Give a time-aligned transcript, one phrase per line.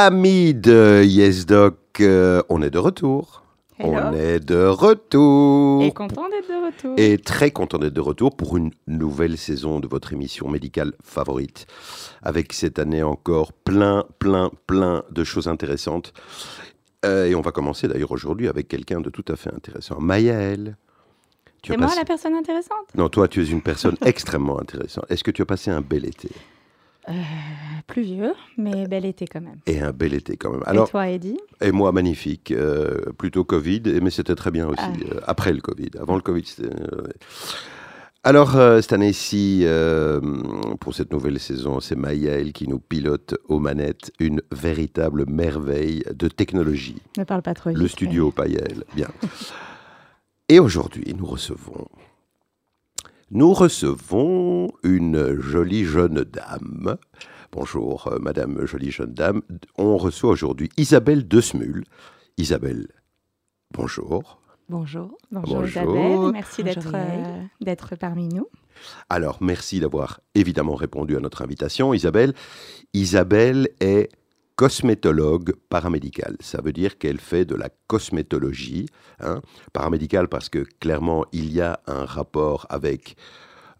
[0.00, 3.42] Amis de YesDoc, euh, on est de retour.
[3.80, 3.94] Hello.
[3.94, 5.82] On est de retour.
[5.82, 6.94] Et content d'être de retour.
[6.96, 11.66] Et très content d'être de retour pour une nouvelle saison de votre émission médicale favorite.
[12.22, 16.12] Avec cette année encore plein, plein, plein de choses intéressantes.
[17.04, 19.96] Euh, et on va commencer d'ailleurs aujourd'hui avec quelqu'un de tout à fait intéressant.
[19.98, 20.20] As
[21.66, 22.86] C'est moi passé- la personne intéressante?
[22.94, 25.06] Non, toi, tu es une personne extrêmement intéressante.
[25.08, 26.28] Est-ce que tu as passé un bel été?
[27.86, 29.60] Plus vieux, mais bel été quand même.
[29.66, 30.62] Et un bel été quand même.
[30.70, 32.50] Et toi, Eddie Et moi, magnifique.
[32.50, 34.80] euh, plutôt Covid, mais c'était très bien aussi.
[34.82, 34.92] Ah.
[35.14, 35.90] euh, après le Covid.
[36.00, 36.68] Avant le Covid, c'était.
[36.68, 37.02] euh.
[38.24, 40.20] Alors, euh, cette année-ci, euh,
[40.80, 46.28] pour cette nouvelle saison, c'est Maïaël qui nous pilote aux manettes une véritable merveille de
[46.28, 47.00] technologie.
[47.16, 47.78] Ne parle pas trop vite.
[47.78, 48.84] Le studio Païel.
[48.94, 49.08] Bien.
[50.50, 51.86] Et aujourd'hui, nous recevons.
[53.30, 56.96] Nous recevons une jolie jeune dame.
[57.52, 59.42] Bonjour, euh, madame jolie jeune dame.
[59.76, 61.84] On reçoit aujourd'hui Isabelle De Smul.
[62.38, 62.88] Isabelle,
[63.74, 64.40] bonjour.
[64.70, 65.18] Bonjour.
[65.30, 65.66] Bonjour, Bonjour.
[65.66, 68.48] Isabelle, merci d'être euh, d'être parmi nous.
[69.10, 72.32] Alors, merci d'avoir évidemment répondu à notre invitation, Isabelle.
[72.94, 74.08] Isabelle est
[74.58, 76.36] cosmétologue paramédicale.
[76.40, 78.86] Ça veut dire qu'elle fait de la cosmétologie
[79.20, 79.40] hein,
[79.72, 83.14] paramédicale parce que clairement, il y a un rapport avec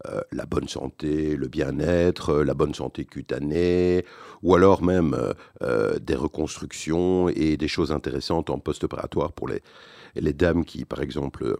[0.07, 4.05] euh, la bonne santé, le bien-être, euh, la bonne santé cutanée,
[4.41, 5.17] ou alors même
[5.61, 9.61] euh, des reconstructions et des choses intéressantes en post-opératoire pour les,
[10.15, 11.57] les dames qui, par exemple,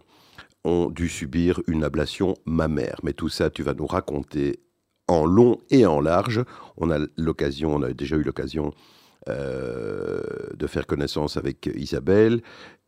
[0.64, 2.96] ont dû subir une ablation mammaire.
[3.02, 4.60] Mais tout ça, tu vas nous raconter
[5.08, 6.42] en long et en large.
[6.78, 8.72] On a l'occasion, on a déjà eu l'occasion
[9.26, 12.40] de faire connaissance avec Isabelle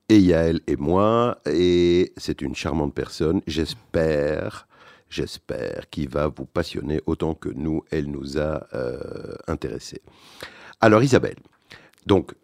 [0.09, 3.41] et Yael et moi, et c'est une charmante personne.
[3.47, 4.67] J'espère,
[5.09, 10.03] j'espère qu'il va vous passionner autant que nous, elle nous a euh, intéressés.
[10.81, 11.39] Alors Isabelle,
[12.07, 12.35] donc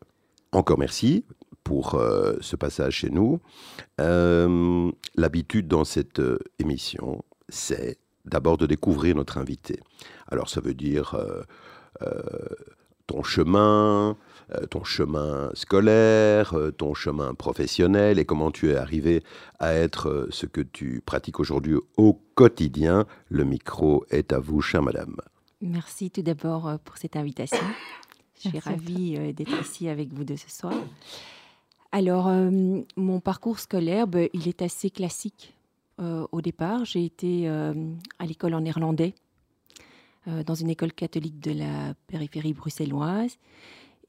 [0.53, 1.25] encore merci
[1.65, 3.41] pour euh, ce passage chez nous.
[4.01, 9.81] Euh, L'habitude dans cette euh, émission, c'est d'abord de découvrir notre invité.
[10.31, 11.43] Alors ça veut dire euh,
[12.03, 12.21] euh,
[13.09, 14.17] ton chemin,
[14.55, 19.25] euh, ton chemin scolaire, euh, ton chemin professionnel et comment tu es arrivé
[19.59, 23.07] à être euh, ce que tu pratiques aujourd'hui au quotidien.
[23.29, 25.17] Le micro est à vous, chère madame.
[25.61, 27.59] Merci tout d'abord pour cette invitation.
[28.37, 30.75] Je suis Merci ravie d'être ici avec vous deux ce soir.
[31.91, 32.51] Alors, euh,
[32.97, 35.55] mon parcours scolaire, ben, il est assez classique.
[36.01, 37.73] Euh, au départ, j'ai été euh,
[38.19, 39.28] à l'école en néerlandais, euh,
[40.27, 43.39] dans une école catholique de la périphérie bruxelloise.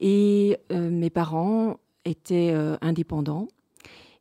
[0.00, 3.48] Et euh, mes parents étaient euh, indépendants.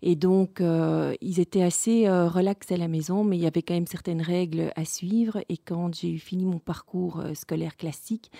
[0.01, 3.61] Et donc, euh, ils étaient assez euh, relax à la maison, mais il y avait
[3.61, 5.39] quand même certaines règles à suivre.
[5.49, 8.31] Et quand j'ai fini mon parcours euh, scolaire classique,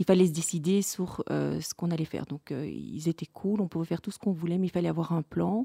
[0.00, 2.26] il fallait se décider sur euh, ce qu'on allait faire.
[2.26, 4.88] Donc, euh, ils étaient cool, on pouvait faire tout ce qu'on voulait, mais il fallait
[4.88, 5.62] avoir un plan.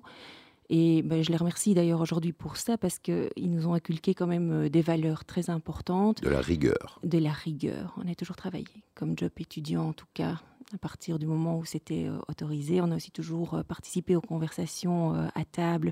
[0.69, 4.27] Et ben, je les remercie d'ailleurs aujourd'hui pour ça, parce qu'ils nous ont inculqué quand
[4.27, 6.99] même euh, des valeurs très importantes De la rigueur.
[7.03, 7.95] de la rigueur.
[7.97, 10.39] On a toujours travaillé comme job étudiant, en tout cas,
[10.73, 12.81] à partir du moment où c'était euh, autorisé.
[12.81, 15.91] On a aussi toujours euh, participé aux conversations à table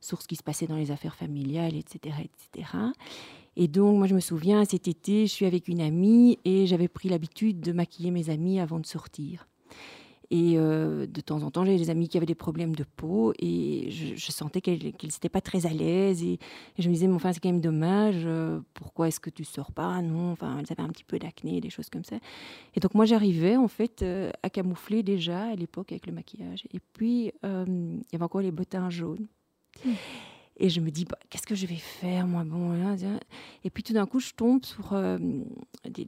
[0.00, 2.70] sur ce qui se passait dans les affaires familiales, etc., etc.
[3.56, 6.88] Et donc, moi, je me souviens, cet été, je suis avec une amie et j'avais
[6.88, 9.46] pris l'habitude de maquiller mes amis avant de sortir.
[10.32, 13.34] Et euh, de temps en temps, j'avais des amis qui avaient des problèmes de peau
[13.38, 16.22] et je, sentais qu'elles n'étaient pas très à l'aise.
[16.22, 16.38] Et,
[16.78, 18.22] je me disais, mais enfin, c'est quand même dommage.
[18.24, 20.00] euh, pourquoi est-ce que tu sors pas?
[20.00, 22.16] Non, enfin, elles avaient un petit peu d'acné, des choses comme ça.
[22.74, 26.64] Et donc, moi, j'arrivais en fait euh, à camoufler déjà à l'époque avec le maquillage.
[26.72, 29.26] Et puis, il y avait encore les bottins jaunes.
[30.58, 33.18] Et je me dis, bah, qu'est-ce que je vais faire, moi bon, hein, tiens.
[33.64, 35.18] Et puis tout d'un coup, je tombe sur euh,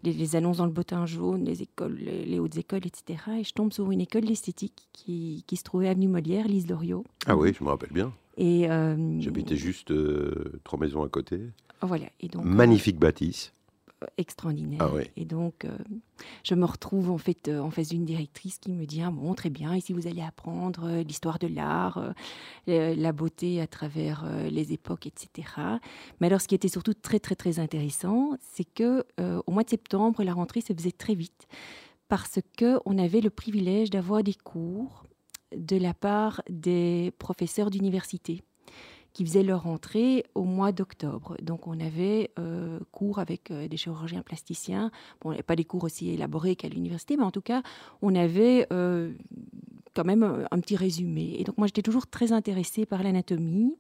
[0.04, 3.18] les, les annonces dans le bottin jaune, les écoles, les, les hautes écoles, etc.
[3.40, 7.04] Et je tombe sur une école d'esthétique qui, qui se trouvait avenue Molière, Lise Loriot.
[7.26, 8.12] Ah oui, je me rappelle bien.
[8.36, 11.40] Et euh, J'habitais juste euh, trois maisons à côté.
[11.80, 12.06] voilà.
[12.20, 13.53] Et donc, euh, Magnifique bâtisse.
[14.18, 14.80] Extraordinaire.
[14.82, 15.02] Ah oui.
[15.16, 15.76] Et donc, euh,
[16.42, 19.34] je me retrouve en fait euh, en face d'une directrice qui me dit ah bon
[19.34, 22.14] très bien ici vous allez apprendre euh, l'histoire de l'art,
[22.66, 25.48] la beauté à travers les époques, etc.
[26.20, 29.70] Mais alors, ce qui était surtout très très très intéressant, c'est que au mois de
[29.70, 31.46] septembre, la rentrée se faisait très vite
[32.08, 35.04] parce que on avait le privilège d'avoir des cours
[35.56, 38.42] de la part des professeurs d'université
[39.14, 41.36] qui faisaient leur entrée au mois d'octobre.
[41.40, 44.90] Donc on avait euh, cours avec euh, des chirurgiens plasticiens.
[45.22, 47.62] Bon, pas des cours aussi élaborés qu'à l'université, mais en tout cas,
[48.02, 49.12] on avait euh,
[49.94, 51.36] quand même un petit résumé.
[51.38, 53.76] Et donc moi, j'étais toujours très intéressée par l'anatomie.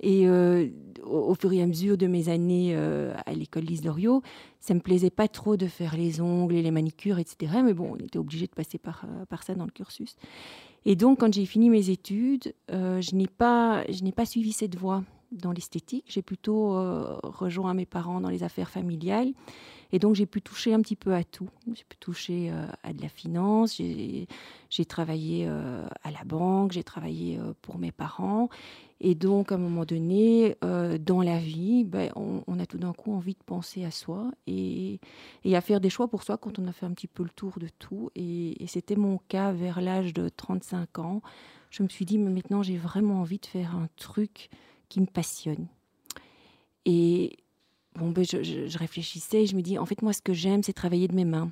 [0.00, 0.68] Et euh,
[1.04, 4.22] au, fur et à mesure de mes années euh, à l'école Lise Loriot,
[4.60, 7.60] ça me plaisait pas trop de faire les ongles et les manicures, etc.
[7.64, 10.16] Mais bon, on était obligé de passer par, euh, par ça dans le cursus.
[10.84, 14.76] Et donc, quand j'ai fini mes études, je n'ai pas, je n'ai pas suivi cette
[14.76, 15.02] voie
[15.32, 16.04] dans l'esthétique.
[16.08, 16.70] J'ai plutôt
[17.22, 19.32] rejoint mes parents dans les affaires familiales.
[19.92, 21.48] Et donc, j'ai pu toucher un petit peu à tout.
[21.68, 26.82] J'ai pu toucher euh, à de la finance, j'ai travaillé euh, à la banque, j'ai
[26.82, 28.48] travaillé euh, pour mes parents.
[29.00, 33.12] Et donc, à un moment donné, dans la vie, ben, on, a tout d'un coup
[33.12, 35.00] envie de penser à soi et,
[35.44, 37.28] et, à faire des choix pour soi quand on a fait un petit peu le
[37.28, 38.08] tour de tout.
[38.14, 41.20] Et, et c'était mon cas vers l'âge de 35 ans.
[41.68, 44.48] Je me suis dit, mais maintenant, j'ai vraiment envie de faire un truc
[44.88, 45.66] qui me passionne.
[46.84, 47.38] Et
[47.96, 50.72] bon, ben, je, réfléchissais et je me dis, en fait, moi, ce que j'aime, c'est
[50.72, 51.50] travailler de mes mains.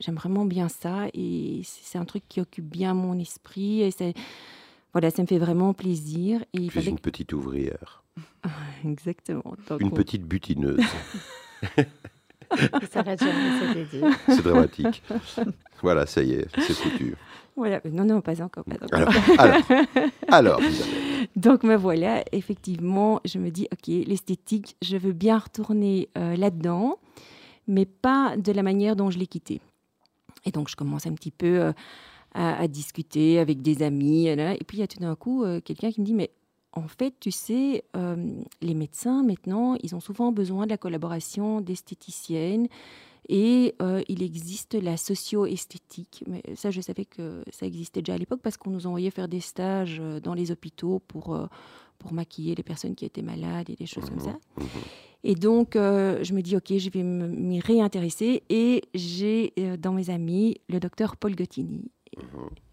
[0.00, 4.14] J'aime vraiment bien ça et c'est un truc qui occupe bien mon esprit et c'est,
[4.92, 6.42] voilà, ça me fait vraiment plaisir.
[6.54, 8.02] Et il une petite ouvrière.
[8.84, 9.54] Exactement.
[9.78, 10.80] une petite butineuse.
[12.90, 13.86] ça jamais,
[14.26, 15.02] C'est dramatique.
[15.82, 17.14] Voilà, ça y est, c'est foutu.
[17.56, 17.80] Voilà.
[17.84, 18.64] Non, non, pas encore.
[18.64, 19.14] Pas encore.
[19.38, 19.62] Alors,
[20.28, 20.60] alors,
[21.36, 26.98] Donc me voilà, effectivement, je me dis, ok, l'esthétique, je veux bien retourner euh, là-dedans,
[27.66, 29.60] mais pas de la manière dont je l'ai quitté.
[30.44, 31.72] Et donc je commence un petit peu euh,
[32.34, 35.90] à, discuter avec des amis, et puis il y a tout d'un coup euh, quelqu'un
[35.90, 36.30] qui me dit, mais
[36.72, 37.82] en fait, tu sais,
[38.62, 42.68] les médecins maintenant, ils ont souvent besoin de la collaboration d'esthéticiennes
[43.32, 46.24] et euh, il existe la socio-esthétique.
[46.26, 49.28] Mais ça, je savais que ça existait déjà à l'époque parce qu'on nous envoyait faire
[49.28, 51.46] des stages euh, dans les hôpitaux pour, euh,
[52.00, 54.36] pour maquiller les personnes qui étaient malades et des choses comme ça.
[54.56, 54.66] Mmh, mmh.
[55.22, 58.42] Et donc, je me dis, OK, je vais m'y réintéresser.
[58.48, 61.90] Et j'ai dans mes amis le docteur Paul Gottini.
[62.16, 62.22] Mmh.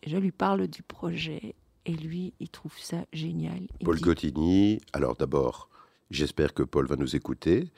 [0.08, 1.56] Je lui parle du projet
[1.86, 3.68] et lui, il trouve ça génial.
[3.84, 5.70] Paul Gottini, alors d'abord,
[6.10, 7.70] j'espère que Paul va nous écouter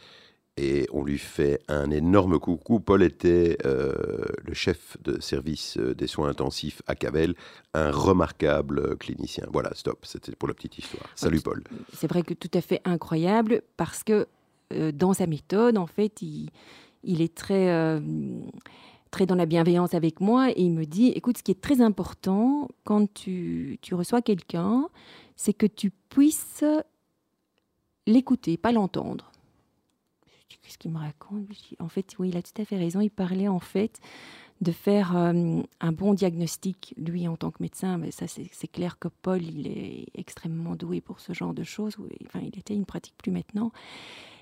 [0.59, 2.81] et on lui fait un énorme coucou.
[2.81, 3.93] Paul était euh,
[4.43, 7.33] le chef de service euh, des soins intensifs à Cavel,
[7.73, 9.45] un remarquable clinicien.
[9.51, 11.05] Voilà, stop, c'était pour la petite histoire.
[11.15, 11.63] Salut Paul.
[11.93, 14.27] C'est vrai que tout à fait incroyable parce que
[14.73, 16.49] euh, dans sa méthode, en fait, il,
[17.03, 18.01] il est très,
[19.11, 21.79] très dans la bienveillance avec moi et il me dit, écoute, ce qui est très
[21.79, 24.89] important quand tu, tu reçois quelqu'un,
[25.37, 26.65] c'est que tu puisses
[28.05, 29.28] l'écouter, pas l'entendre
[30.69, 31.47] qu'est-ce qu'il me raconte
[31.79, 33.01] En fait, oui, il a tout à fait raison.
[33.01, 33.99] Il parlait en fait
[34.61, 37.97] de faire euh, un bon diagnostic, lui en tant que médecin.
[37.97, 41.95] Mais ça, c'est clair que Paul, il est extrêmement doué pour ce genre de choses.
[42.27, 43.71] Enfin, il était, il ne pratique plus maintenant.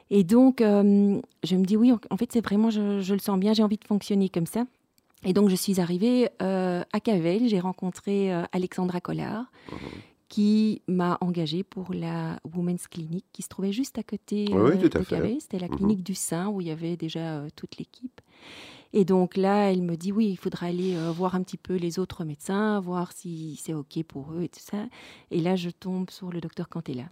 [0.09, 3.53] Et donc, euh, je me dis, oui, en fait, c'est vraiment, je, le sens bien,
[3.53, 4.65] j'ai envie de fonctionner comme ça.
[5.23, 9.75] Et donc, je suis arrivée euh, à Cavel, j'ai rencontré Alexandra Collard, mmh
[10.29, 14.89] qui m'a engagée pour la Women's Clinic qui se trouvait juste à côté oui, euh,
[14.89, 15.39] de.
[15.39, 15.75] C'était la mhm.
[15.75, 18.21] clinique du sein où il y avait déjà euh, toute l'équipe.
[18.93, 21.75] Et donc là, elle me dit oui, il faudra aller euh, voir un petit peu
[21.75, 24.85] les autres médecins, voir si c'est OK pour eux et tout ça.
[25.31, 27.09] Et là, je tombe sur le docteur Cantella.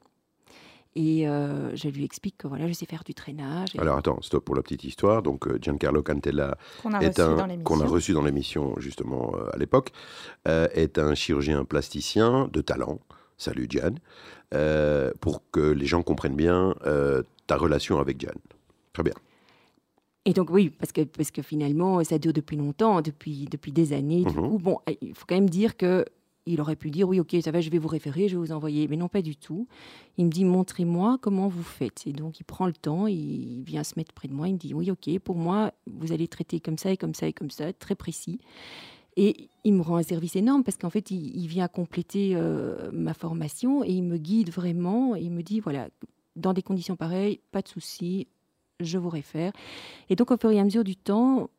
[0.96, 3.70] Et je lui explique que voilà, je sais faire du traînage.
[3.78, 5.22] Alors attends, stop pour la petite histoire.
[5.22, 9.92] Donc Giancarlo Cantella, qu'on a, reçu dans l'émission justement à l'époque,
[10.46, 13.00] est un chirurgien plasticien de talent.
[13.38, 13.96] Salut Gian.
[15.20, 16.74] pour que les gens comprennent bien
[17.48, 18.40] ta relation avec Gian.
[18.94, 19.14] Très bien.
[20.26, 23.94] Et donc oui, parce que, parce que finalement, ça dure depuis longtemps, depuis, depuis des
[23.94, 24.24] années.
[24.24, 26.04] Du mmh coup, bon, il faut quand même dire que
[26.46, 28.52] il aurait pu dire oui, ok, ça va, je vais vous référer, je vais vous
[28.52, 28.88] envoyer.
[28.88, 29.68] Mais non, pas du tout.
[30.18, 32.04] Il me dit montrez-moi comment vous faites.
[32.06, 34.60] Et donc il prend le temps, il vient se mettre près de moi, il me
[34.60, 37.52] dit oui, ok, pour moi, vous allez traiter comme ça et comme ça et comme
[37.52, 38.40] ça, très précis.
[39.18, 43.14] Et il me rend un service énorme parce qu'en fait, il, vient compléter euh, ma
[43.14, 45.16] formation et il me guide vraiment.
[45.16, 45.88] Il me dit voilà,
[46.36, 48.28] dans des conditions pareilles, pas de souci,
[48.82, 49.54] je vous réfère.
[50.10, 51.50] Et donc, au fur et à mesure du temps,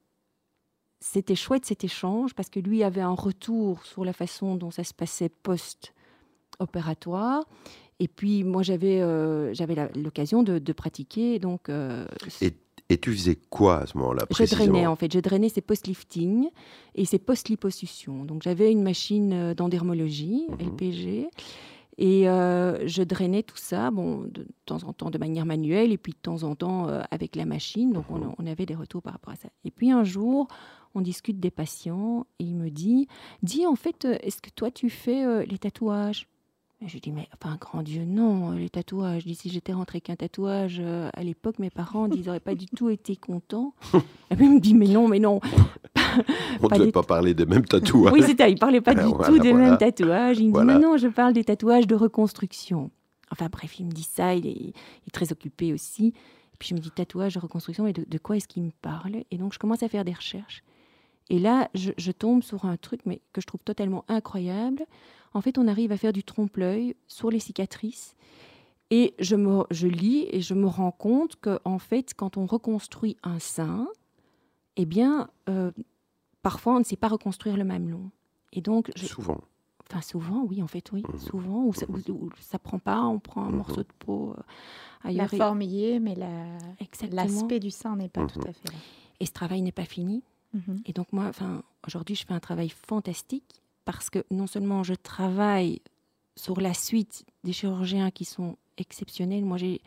[1.13, 4.83] c'était chouette cet échange parce que lui avait un retour sur la façon dont ça
[4.83, 7.45] se passait post-opératoire.
[8.01, 11.69] Et puis moi j'avais euh, j'avais l'occasion de, pratiquer donc.
[11.69, 12.07] Euh,
[12.41, 12.55] et,
[12.91, 16.49] et, tu faisais quoi à ce moment-là Je drainais en fait, je drainais ces post-lifting
[16.95, 18.25] et ces post-liposuction.
[18.25, 20.59] Donc j'avais une machine euh, d'endermologie mhm.
[20.59, 21.29] LPG.
[21.99, 26.13] Et je drainais tout ça, bon, de, temps en temps de manière manuelle et puis
[26.13, 27.95] de temps en temps avec la machine.
[27.95, 28.35] Donc on, mhm.
[28.37, 29.49] on, avait des retours par rapport à ça.
[29.65, 30.47] Et puis un jour,
[30.97, 33.07] on discute des patients et il me dit
[33.43, 36.27] Dis en fait, euh, est-ce que toi tu fais euh, les tatouages?
[36.85, 39.23] Je lui dis, mais enfin, grand Dieu, non, euh, les tatouages.
[39.23, 42.67] Je dis, si j'étais rentrée qu'un tatouage à l'époque, mes parents, ils n'auraient pas du
[42.67, 43.73] tout été contents.
[44.31, 45.41] Et puis il me dit, mais non, mais non.
[46.63, 48.13] On ne devait pas parler des mêmes tatouages.
[48.13, 50.39] oui, c'était, il ne parlait pas du tout des mêmes tatouages.
[50.39, 52.91] Il me dit, mais non, je parle des tatouages de reconstruction.
[53.33, 54.73] Enfin bref, il me dit ça, il est,
[55.13, 56.09] très occupé aussi.
[56.09, 59.25] Et puis je me dis tatouage, reconstruction, et de, quoi est-ce qu'il me parle?
[59.31, 60.63] Et donc je commence à faire des recherches.
[61.29, 64.85] Et là, je, tombe sur un truc mais, que je trouve totalement incroyable.
[65.35, 68.15] En fait, on arrive à faire du trompe-l'œil sur les cicatrices.
[68.91, 72.47] Et je, me, je lis et je me rends compte que, en fait, quand on
[72.47, 73.89] reconstruit un sein,
[74.77, 75.73] eh bien, euh,
[76.43, 78.11] parfois, on ne sait pas reconstruire le mamelon.
[78.53, 79.41] Et donc, souvent.
[79.89, 81.03] Enfin, souvent, oui, en fait, oui.
[81.03, 81.19] Mmh.
[81.19, 82.31] Souvent, ou ça, mmh.
[82.41, 83.57] ça prend pas, on prend un mmh.
[83.57, 84.43] morceau de peau euh,
[85.03, 85.29] ailleurs.
[85.33, 86.15] La forme y est, mais
[87.11, 88.79] l'aspect du sein n'est pas tout à fait là.
[89.19, 90.23] Et ce travail n'est pas fini.
[90.85, 94.95] Et donc, moi, enfin, aujourd'hui, je fais un travail fantastique parce que non seulement je
[94.95, 95.81] travaille
[96.35, 99.45] sur la suite des chirurgiens qui sont exceptionnels.
[99.45, 99.81] Moi, j'ai,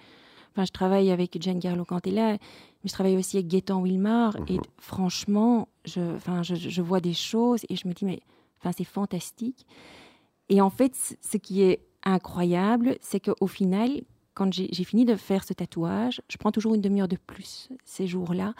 [0.51, 2.39] enfin, je travaille avec Giancarlo Cantella, mais
[2.85, 4.35] je travaille aussi avec Gaëtan Wilmar.
[4.47, 8.21] Et franchement, je, enfin, je, je, vois des choses et je me dis, mais
[8.59, 9.65] Enfin, c'est fantastique.
[10.49, 14.01] Et en fait, ce qui est incroyable, c'est qu'au final,
[14.33, 18.07] quand j'ai fini de faire ce tatouage, je prends toujours une demi-heure de plus ces
[18.07, 18.53] jours-là,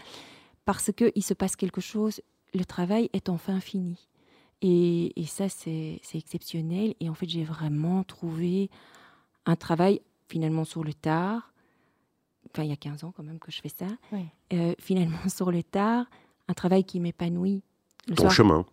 [0.70, 2.22] parce qu'il se passe quelque chose,
[2.54, 4.08] le travail est enfin fini.
[4.62, 6.94] Et, ça, c'est exceptionnel.
[7.00, 8.70] Et en fait, j'ai vraiment trouvé
[9.48, 11.54] un travail finalement sur le tard.
[12.52, 13.88] Enfin, il y a 15 ans quand même que je fais ça.
[14.54, 16.06] Euh, finalement, sur le tard,
[16.48, 17.64] un travail qui m'épanouit.
[18.16, 18.64] Ton chemin.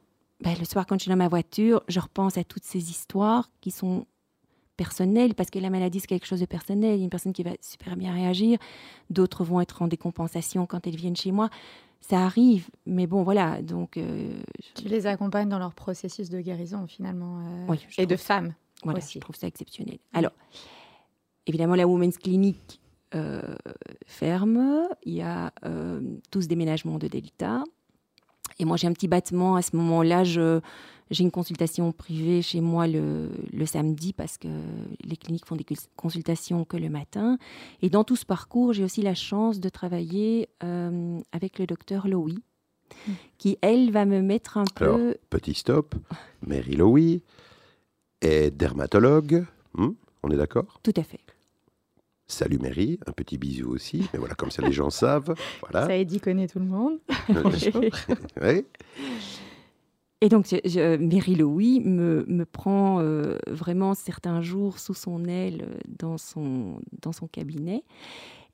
[0.43, 3.49] Ben, le soir, quand je suis dans ma voiture, je repense à toutes ces histoires
[3.63, 4.05] qui sont
[4.77, 6.97] personnelles, parce que la maladie, c'est quelque chose de personnel.
[6.97, 8.59] Il y a une personne qui va super bien réagir,
[9.09, 11.49] d'autres vont être en décompensation quand elles viennent chez moi.
[12.01, 13.63] Ça arrive, mais bon, voilà.
[13.63, 14.41] Donc, euh,
[14.75, 18.55] tu les accompagnes dans leur processus de guérison, finalement, euh, et de femmes.
[18.85, 19.99] Voilà, je trouve ça exceptionnel.
[20.13, 20.31] Alors,
[21.47, 22.81] évidemment, la Women's Clinic
[23.15, 23.57] euh,
[24.07, 24.89] ferme.
[25.05, 25.53] Il y a
[26.31, 27.65] tous ce déménagement de Delta.
[28.59, 29.57] Et moi, j'ai un petit battement.
[29.57, 30.23] À ce moment-là,
[31.11, 34.49] j'ai une consultation privée chez moi le, le, samedi parce que
[35.05, 37.39] les cliniques font des consultations que le matin.
[37.83, 42.09] Et dans tout ce parcours, j'ai aussi la chance de travailler euh, avec le docteur
[42.09, 42.39] Lowy,
[43.07, 43.13] hmm.
[43.39, 45.17] qui, elle, va me mettre un Alors, peu...
[45.31, 45.95] Petit stop.
[46.45, 47.23] Mary Lowy
[48.21, 49.47] est dermatologue.
[49.75, 50.81] Hmm, on est d'accord?
[50.83, 51.21] Tout à fait.
[52.29, 54.09] Salut Mary, un petit bisou aussi.
[54.13, 55.37] Mais voilà, comme ça les gens savent.
[55.61, 55.87] Voilà.
[55.87, 56.99] Ça dit connaît tout le monde.
[58.43, 58.65] oui.
[60.23, 66.17] Et donc, je, Mary Louis me, prend euh, vraiment certains jours sous son aile dans
[66.17, 67.85] son, dans son cabinet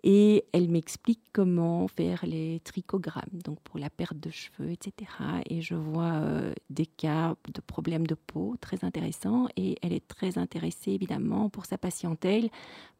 [0.04, 5.10] et elle m'explique comment faire les trichogrammes, donc pour la perte de cheveux, etc.
[5.48, 10.06] Et je vois euh, des cas de problèmes de peau très intéressants et elle est
[10.08, 12.50] très intéressée évidemment pour sa patientèle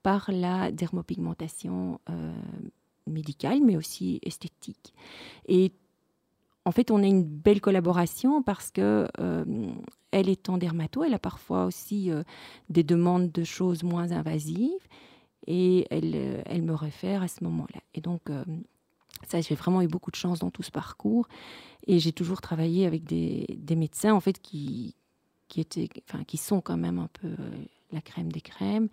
[0.05, 2.33] par la dermopigmentation euh,
[3.09, 4.95] médicale mais aussi esthétique.
[5.49, 5.73] Et
[6.65, 9.45] en fait, on a une belle collaboration parce que euh,
[10.11, 12.11] elle est en dermato, elle a parfois aussi
[12.69, 14.87] des demandes de choses moins invasives
[15.47, 17.81] et elle, euh, elle me réfère à ce moment-là.
[17.95, 18.45] Et donc, euh,
[19.27, 21.27] ça, j'ai vraiment eu beaucoup de chance dans tout ce parcours.
[21.87, 24.95] Et j'ai toujours travaillé avec des, médecins, en fait, qui,
[25.49, 28.89] qui, étaient, enfin, qui sont quand même un peu euh, la crème des crèmes.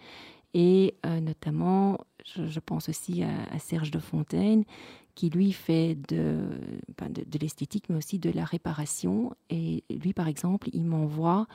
[0.56, 4.64] Et notamment, je, pense aussi à, Serge de Fontaine,
[5.20, 6.38] qui lui fait de,
[7.10, 9.36] de, l'esthétique, mais aussi de la réparation.
[9.50, 11.46] Et lui, par exemple, il m'envoie,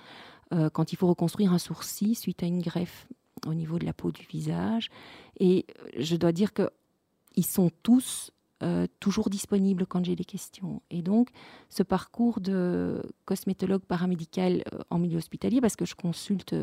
[0.75, 3.07] quand il faut reconstruire un sourcil suite à une greffe
[3.47, 4.91] au niveau de la peau du visage.
[5.39, 8.31] Et euh, je dois dire qu'ils sont tous
[8.63, 10.81] euh, toujours disponibles quand j'ai des questions.
[10.91, 11.29] Et donc,
[11.69, 16.55] ce parcours de cosmétologue paramédical euh, en milieu hospitalier, parce que je consulte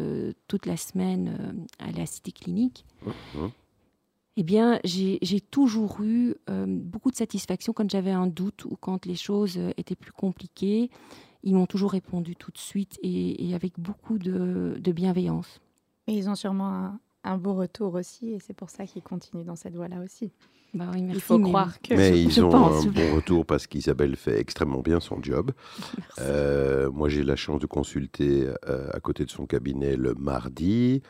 [0.48, 3.52] toute la semaine à la cité clinique, mmh, mmh.
[4.38, 6.36] Eh bien, j'ai toujours eu
[6.68, 10.90] beaucoup de satisfaction quand j'avais un doute ou quand les choses étaient plus compliquées.
[11.44, 15.60] Ils m'ont toujours répondu tout de suite et, avec beaucoup de bienveillance.
[16.08, 19.56] Et ils ont sûrement un, beau retour aussi, et c'est pour ça qu'ils continuent dans
[19.56, 20.32] cette voie-là aussi.
[20.74, 21.94] Bah oui, merci, Il faut croire que.
[21.94, 25.52] Mais ils ont un bon retour parce qu'Isabelle fait extrêmement bien son job.
[26.20, 31.02] Euh, moi, j'ai la chance de consulter euh, à côté de son cabinet le mardi.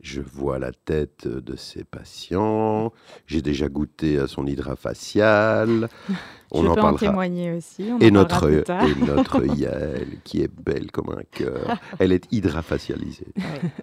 [0.00, 2.92] Je vois la tête de ses patients.
[3.26, 5.88] J'ai déjà goûté à son hydrafacial.
[6.50, 7.84] On Je en peux en témoigner aussi.
[8.00, 11.78] et, notre, et notre Yael, qui est belle comme un cœur.
[11.98, 13.34] Elle est hydrafacialisée.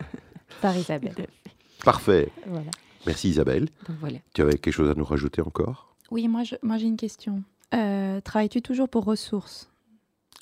[0.61, 1.27] Par Isabelle.
[1.83, 2.29] Parfait.
[3.05, 3.67] Merci Isabelle.
[4.33, 5.93] Tu avais quelque chose à nous rajouter encore?
[6.11, 7.43] Oui, moi, moi j'ai une question.
[7.73, 9.69] Euh, travailles-tu toujours pour ressources?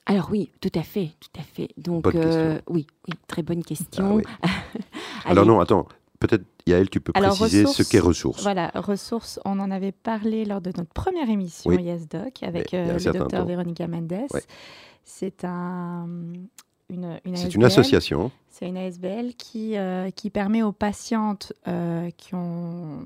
[0.05, 1.69] Alors oui, tout à fait, tout à fait.
[1.77, 2.88] Donc euh, oui,
[3.27, 4.22] très bonne question.
[4.41, 4.50] Ah
[5.25, 5.88] Alors non, attends,
[6.19, 8.43] peut-être Yael, tu peux préciser ce qu'est ressources.
[8.43, 13.13] Voilà, ressources, on en avait parlé lors de notre première émission YesDoc avec euh, le
[13.13, 14.27] docteur Véronica Mendes.
[15.05, 16.07] C'est un,
[16.89, 18.31] une, une C'est une association.
[18.50, 23.05] C'est une ASBL qui, euh, qui permet aux patientes euh, qui, ont,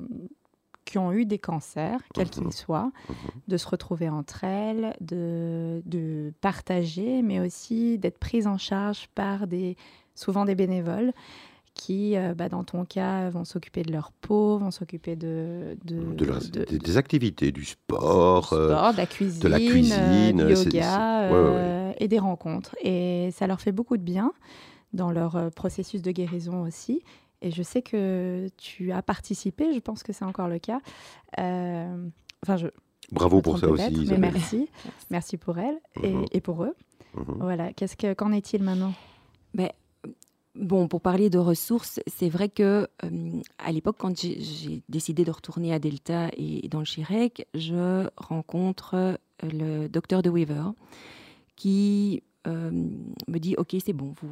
[0.87, 2.31] qui ont eu des cancers, quels Mhm.
[2.31, 2.91] qu'ils soient,
[3.47, 9.47] de se retrouver entre elles, de, de partager, mais aussi d'être prises en charge par
[9.47, 9.75] des,
[10.15, 11.11] souvent des bénévoles
[11.73, 15.99] qui, euh, bah, dans ton cas, vont s'occuper de leur peau, vont s'occuper de, de,
[16.15, 18.51] De leurs- de- des, activités, du sport.
[18.53, 22.17] euh, sport, de la cuisine, de la euh, du yoga c'est- ouais, ouais, et des
[22.19, 22.75] rencontres.
[22.83, 24.31] Et ça leur fait beaucoup de bien
[24.93, 27.03] dans leur processus de guérison aussi.
[27.41, 30.79] Et je sais que tu as participé, je pense que c'est encore le cas.
[31.39, 32.07] Euh,
[32.43, 32.67] enfin, je
[33.11, 34.19] Bravo pour ça aussi, mais Isabelle.
[34.33, 34.69] merci.
[35.11, 36.25] merci pour elles et, Mhm.
[36.31, 36.75] et pour eux.
[37.15, 37.37] Mhm.
[37.39, 37.71] Voilà.
[37.73, 38.93] Qu'est-ce que qu'en est-il maintenant?
[39.53, 39.69] Ben,
[40.55, 45.23] bon, pour parler de ressources, c'est vrai que euh, à l'époque, quand j'ai- j'ai décidé
[45.23, 50.71] de retourner à Delta et dans le Chirec, je rencontre euh, le docteur de Weaver
[51.55, 54.29] qui euh, me dit Ok, c'est bon, vous,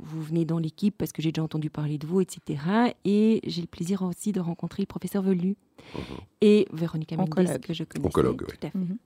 [0.00, 2.62] vous venez dans l'équipe parce que j'ai déjà entendu parler de vous, etc.
[3.04, 5.56] Et j'ai le plaisir aussi de rencontrer le professeur Velu
[5.94, 6.02] Mhm.
[6.40, 7.60] et Véronica Mendes, Oncologue.
[7.60, 8.06] que je connaissais.
[8.08, 8.56] Oncologue, oui.
[8.58, 8.96] tout à fait Mhm.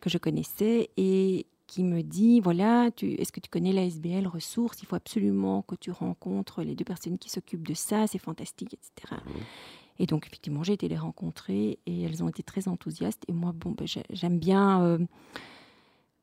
[0.00, 4.26] que je connaissais et qui me dit voilà, tu, est-ce que tu connais la SBL
[4.26, 4.82] ressources?
[4.82, 8.74] Il faut absolument que tu rencontres les deux personnes qui s'occupent de ça, c'est fantastique,
[8.74, 9.20] etc.
[9.24, 9.32] Mhm.
[10.00, 13.22] Et donc, effectivement, j'ai été les rencontrer et elles ont été très enthousiastes.
[13.28, 14.82] Et moi, bon, ben, j'ai- j'aime bien.
[14.82, 14.98] euh,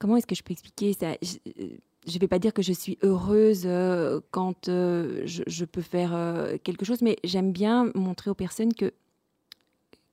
[0.02, 1.14] comment est-ce que je peux expliquer ça?
[1.22, 6.16] Je ne vais pas dire que je suis heureuse euh, quand euh, je, peux faire
[6.16, 8.92] euh, quelque chose, mais j'aime bien montrer aux personnes que,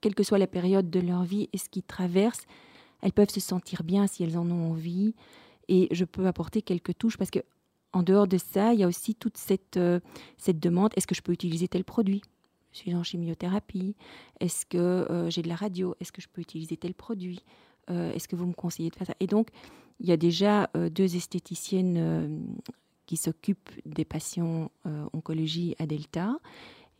[0.02, 2.46] quelle que soit la période de leur vie et ce qu'ils traversent,
[3.00, 5.14] elles peuvent se sentir bien si elles en ont envie.
[5.68, 7.40] Et je peux apporter quelques touches parce que
[7.92, 10.00] en dehors de ça, il y a aussi toute cette, euh,
[10.36, 12.22] cette demande est-ce que je peux utiliser tel produit?
[12.72, 13.96] Je suis en chimiothérapie.
[14.40, 15.94] Est-ce que euh, j'ai de la radio?
[16.00, 17.40] Est-ce que je peux utiliser tel produit?
[17.40, 19.14] Euh, Est-ce que vous me conseillez de faire ça?
[19.20, 19.48] Et donc,
[20.00, 22.28] il y a déjà euh, deux esthéticiennes euh,
[23.06, 26.36] qui s'occupent des patients euh, oncologie à Delta.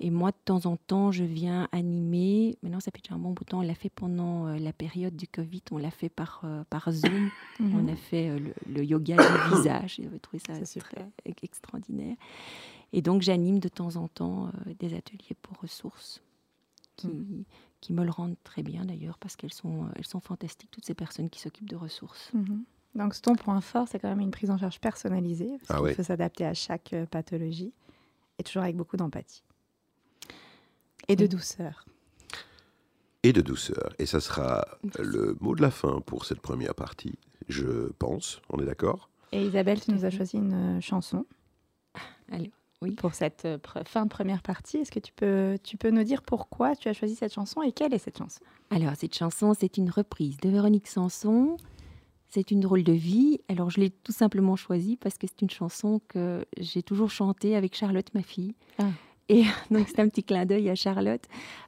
[0.01, 2.57] Et moi, de temps en temps, je viens animer.
[2.63, 3.59] Maintenant, ça fait déjà un bon bout de temps.
[3.59, 5.63] On l'a fait pendant euh, la période du Covid.
[5.73, 7.31] On l'a fait par, euh, par Zoom.
[7.61, 7.75] Mhm.
[7.75, 10.01] On a fait euh, le, le yoga du visage.
[10.01, 11.11] J'avais trouvé ça très
[11.43, 12.15] extraordinaire.
[12.93, 16.23] Et donc, j'anime de temps en temps euh, des ateliers pour ressources
[16.95, 17.09] qui,
[17.81, 20.85] qui me le rendent très bien d'ailleurs parce qu'elles sont, euh, elles sont fantastiques, toutes
[20.85, 22.31] ces personnes qui s'occupent de ressources.
[22.35, 22.65] Mhm.
[22.95, 25.85] Donc, ton point fort, c'est quand même une prise en charge personnalisée, parce Ah qu'il
[25.85, 25.95] ouais.
[25.95, 27.73] faut s'adapter à chaque euh, pathologie,
[28.39, 29.43] et toujours avec beaucoup d'empathie.
[31.07, 31.29] Et de Oui.
[31.29, 31.85] douceur.
[33.23, 33.95] Et de douceur.
[33.99, 34.67] Et ça sera
[34.99, 38.41] le mot de la fin pour cette première partie, je pense.
[38.49, 39.11] On est d'accord?
[39.33, 41.27] Et Isabelle, tu nous as choisi une euh, chanson
[42.33, 42.93] Allez, oui.
[42.93, 44.79] pour cette euh, pre- fin de première partie.
[44.79, 47.73] Est-ce que tu peux, tu peux nous dire pourquoi tu as choisi cette chanson et
[47.73, 48.41] quelle est cette chanson?
[48.71, 51.57] Alors, cette chanson, c'est une reprise de Véronique Sanson.
[52.29, 53.41] C'est une drôle de vie.
[53.49, 57.57] Alors, je l'ai tout simplement choisie parce que c'est une chanson que j'ai toujours chantée
[57.57, 58.55] avec Charlotte, ma fille.
[58.79, 58.85] Ah.
[59.31, 61.23] Et donc, c'est un petit clin d'œil à Charlotte.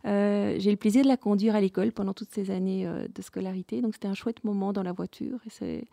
[0.06, 3.08] Euh, j'ai eu le plaisir de la conduire à l'école pendant toutes ces années euh,
[3.08, 3.80] de scolarité.
[3.80, 5.38] Donc, c'était un chouette moment dans la voiture.
[5.62, 5.84] Et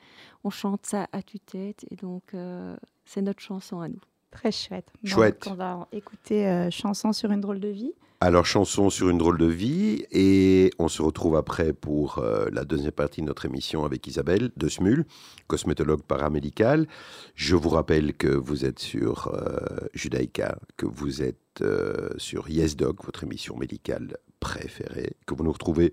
[0.43, 1.85] on chante ça à tue-tête.
[1.89, 2.75] Et donc, euh,
[3.05, 4.01] c'est notre chanson à nous.
[4.31, 4.87] Très chouette.
[5.03, 5.43] Chouette.
[5.45, 7.93] Donc, on va écouter euh, Chanson sur une drôle de vie.
[8.19, 12.65] Alors, chanson sur une drôle de vie, et on se retrouve après pour euh, la
[12.65, 15.05] deuxième partie de notre émission avec Isabelle de Smul,
[15.45, 16.87] cosmétologue paramédicale.
[17.35, 19.59] Je vous rappelle que vous êtes sur euh,
[19.93, 25.91] Judaïka, que vous êtes euh, sur YesDoc, votre émission médicale préférée, que vous nous retrouvez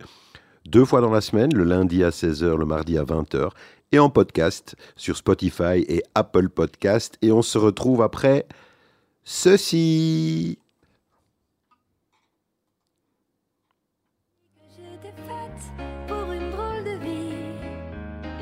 [0.66, 3.50] deux fois dans la semaine, le lundi à 16h, le mardi à 20h,
[3.92, 7.16] et en podcast sur Spotify et Apple Podcast.
[7.22, 8.46] Et on se retrouve après
[9.22, 10.59] ceci.
[15.29, 17.35] Faite pour une drôle de vie.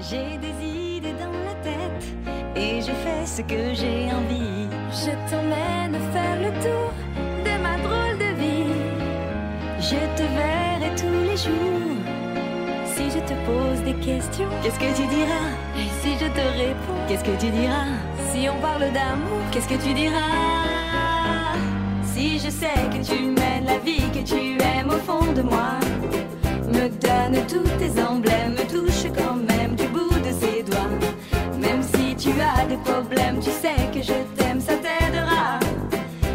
[0.08, 4.68] J'ai des idées dans la tête et je fais ce que j'ai envie.
[4.90, 6.92] Je t'emmène faire le tour
[7.44, 8.72] de ma drôle de vie.
[9.78, 11.81] Je te verrai tous les jours.
[13.26, 15.50] Te pose des questions, qu'est-ce que tu diras?
[15.76, 17.86] Et si je te réponds, qu'est-ce que tu diras?
[18.32, 21.54] Si on parle d'amour, qu'est-ce que tu diras?
[22.04, 25.78] Si je sais que tu mènes la vie que tu aimes au fond de moi,
[26.68, 30.98] me donne tous tes emblèmes, me touche quand même du bout de ses doigts.
[31.60, 35.60] Même si tu as des problèmes, tu sais que je t'aime, ça t'aidera.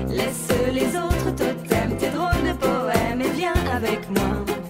[0.09, 4.66] Laisse les autres totems, tes drôles de poèmes et viens avec moi.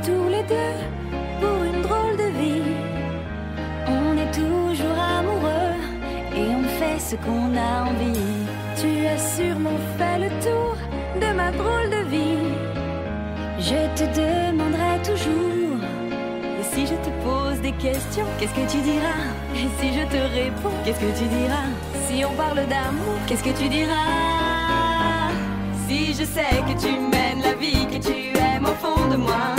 [0.00, 0.78] Tous les deux
[1.40, 2.74] pour une drôle de vie.
[3.86, 5.76] On est toujours amoureux
[6.34, 8.32] et on fait ce qu'on a envie.
[8.74, 10.76] Tu as sûrement fait le tour
[11.20, 12.50] de ma drôle de vie.
[13.60, 15.78] Je te demanderai toujours.
[16.58, 19.22] Et si je te pose des questions, qu'est-ce que tu diras?
[19.54, 21.68] Et si je te réponds, qu'est-ce que tu diras?
[22.08, 25.30] Si on parle d'amour, qu'est-ce que tu diras?
[25.86, 29.54] Si je sais que tu mènes la vie que tu aimes au fond de moi,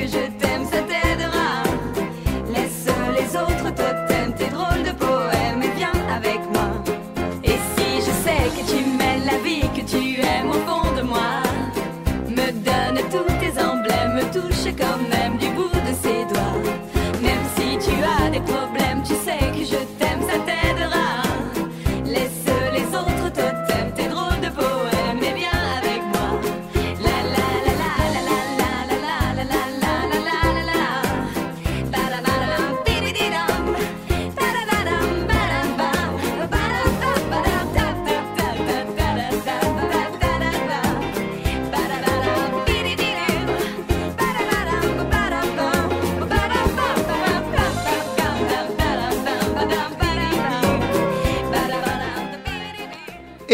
[0.00, 0.39] que je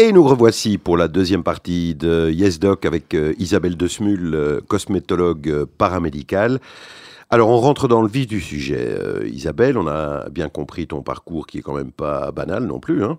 [0.07, 4.33] Et nous revoici pour la deuxième partie de Yes Doc avec euh, Isabelle De Smul,
[4.33, 6.61] euh, cosmétologue euh, paramédicale.
[7.29, 8.87] Alors on rentre dans le vif du sujet.
[8.87, 12.79] Euh, Isabelle, on a bien compris ton parcours qui est quand même pas banal non
[12.79, 13.03] plus.
[13.03, 13.17] hein.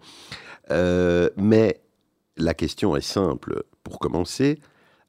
[1.36, 1.78] Mais
[2.38, 3.64] la question est simple.
[3.84, 4.58] Pour commencer,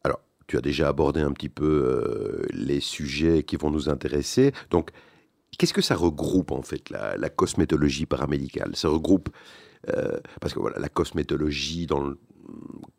[0.03, 4.51] alors tu as déjà abordé un petit peu les sujets qui vont nous intéresser.
[4.69, 4.89] Donc
[5.57, 8.75] qu'est-ce que ça regroupe en fait la, la cosmétologie paramédicale?
[8.75, 9.29] Ça regroupe
[10.41, 11.87] parce que voilà, la cosmétologie,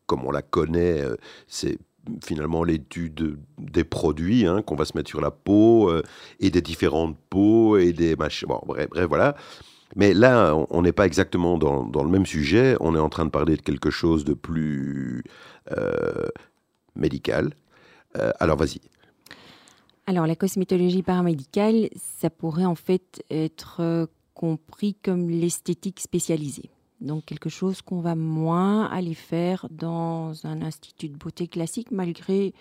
[0.06, 1.16] comme on la connaît, euh,
[1.46, 1.78] c'est
[2.24, 6.02] finalement l'étude des produits hein, qu'on va se mettre sur la peau euh,
[6.40, 8.48] et des différentes peaux et des machins.
[8.66, 9.36] Bref, voilà.
[9.96, 12.76] Mais là, on- n'est pas exactement dans, le même sujet.
[12.80, 15.24] On est en train de parler de quelque chose de plus
[15.72, 16.28] euh,
[16.94, 17.54] médical.
[18.16, 18.80] Euh, alors, vas-y.
[20.06, 24.06] Alors, la cosmétologie paramédicale, ça pourrait en fait être euh,
[24.40, 26.70] compris comme l'esthétique spécialisée.
[27.02, 32.54] Donc, quelque chose qu'on va moins aller faire dans un institut de beauté classique, malgré,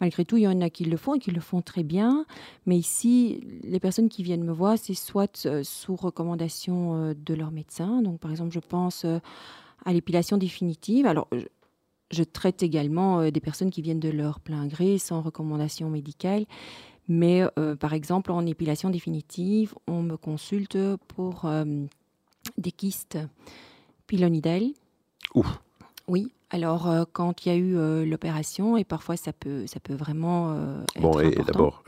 [0.00, 2.26] malgré tout, il y en a qui le font et qui le font très bien.
[2.66, 7.34] Mais ici, les personnes qui viennent me voir, c'est soit euh, sous recommandation euh, de
[7.34, 8.02] leur médecin.
[8.02, 9.20] Donc, par exemple, je pense euh,
[9.84, 11.06] à l'épilation définitive.
[11.06, 11.28] Alors,
[12.10, 16.44] je, traite également des personnes qui viennent de leur plein gré, sans recommandation médicale.
[17.08, 21.64] Mais euh, par exemple, en épilation définitive, on me consulte pour euh,
[22.56, 23.18] des kystes
[24.06, 24.70] pylonidales.
[25.34, 25.60] Ouf.
[26.08, 26.32] Oui.
[26.50, 30.54] Alors, euh, quand il y a eu l'opération, et parfois ça peut, ça peut vraiment
[30.94, 31.82] être Bon, et, et d'abord,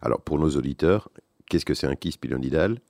[0.00, 1.08] alors pour nos auditeurs,
[1.46, 2.80] qu'est-ce que c'est un kyste pylonidal?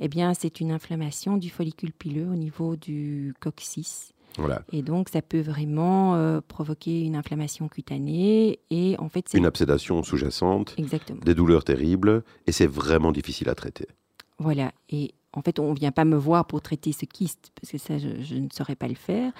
[0.00, 4.12] Eh bien, c'est une inflammation du follicule pileux au niveau du coccyx.
[4.36, 4.62] Voilà.
[4.72, 8.60] Et donc, ça peut vraiment euh, provoquer une inflammation cutanée.
[8.70, 10.76] Et en fait, c'est Une absédation sous-jacente,
[11.24, 13.86] des douleurs terribles, et c'est vraiment difficile à traiter.
[14.38, 14.70] Voilà.
[14.90, 17.78] Et en fait, on ne vient pas me voir pour traiter ce kyste, parce que
[17.78, 19.32] ça, je, je ne saurais pas le faire.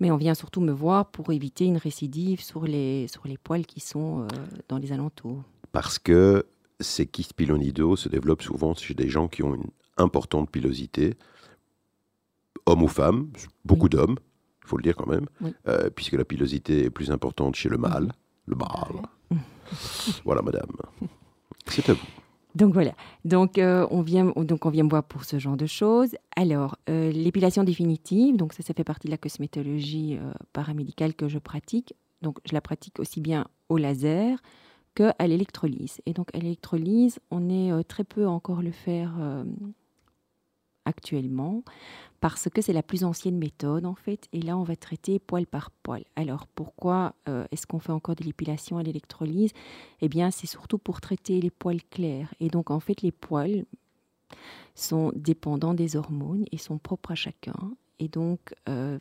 [0.00, 3.66] Mais on vient surtout me voir pour éviter une récidive sur les, sur les poils
[3.66, 4.26] qui sont euh,
[4.68, 5.42] dans les alentours.
[5.72, 6.46] Parce que
[6.80, 9.66] ces kystes pylonidaux se développent souvent chez des gens qui ont une
[9.98, 11.14] importante pilosité,
[12.66, 13.28] hommes ou femmes,
[13.64, 13.90] beaucoup Oui.
[13.90, 14.16] d'hommes,
[14.68, 15.54] faut le dire quand même, Oui.
[15.66, 18.12] euh, puisque la pilosité est plus importante chez le mâle.
[18.46, 19.02] Le mâle.
[20.24, 20.70] voilà, madame.
[21.66, 22.06] C'est à vous.
[22.54, 22.92] Donc voilà.
[23.24, 26.16] Donc, euh, on vient, donc on vient me voir pour ce genre de choses.
[26.34, 31.28] Alors, euh, l'épilation définitive, donc ça, ça fait partie de la cosmétologie euh, paramédicale que
[31.28, 31.94] je pratique.
[32.22, 34.38] Donc, je la pratique aussi bien au laser
[34.96, 36.00] qu'à l'électrolyse.
[36.06, 39.12] Et donc, à l'électrolyse, on est très peu encore le faire
[40.88, 41.62] actuellement
[42.20, 44.28] parce que c'est la plus ancienne méthode en fait.
[44.32, 46.04] Et là, on va traiter poil par poil.
[46.16, 49.52] Alors, pourquoi euh, est-ce qu'on fait encore de l'épilation à l'électrolyse?
[50.00, 52.32] Eh bien, c'est surtout pour traiter les poils clairs.
[52.40, 53.64] Et donc, en fait, les poils
[54.74, 57.54] sont dépendants des hormones et sont propres à chacun.
[57.98, 58.98] Et donc, euh,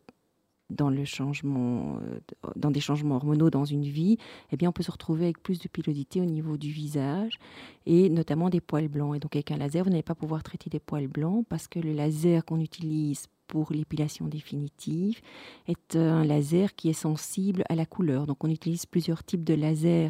[0.69, 2.19] dans, le changement, euh,
[2.55, 4.17] dans des changements hormonaux dans une vie,
[4.51, 7.39] eh bien, on peut se retrouver avec plus de pilosité au niveau du visage
[7.85, 9.15] et notamment des poils blancs.
[9.15, 11.79] Et donc, avec un laser, vous n'allez pas pouvoir traiter des poils blancs parce que
[11.79, 15.21] le laser qu'on utilise pour l'épilation définitive
[15.67, 18.27] est un laser qui est sensible à la couleur.
[18.27, 20.09] Donc, on utilise plusieurs types de lasers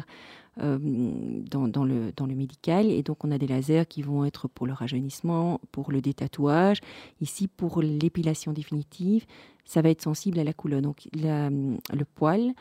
[0.58, 2.86] dans, dans le, dans le médical.
[2.90, 6.80] Et donc, on a des lasers qui vont être pour le rajeunissement, pour le détatouage.
[7.20, 9.24] Ici, pour l'épilation définitive,
[9.64, 10.82] ça va être sensible à la couleur.
[10.82, 12.52] Donc, la- le poil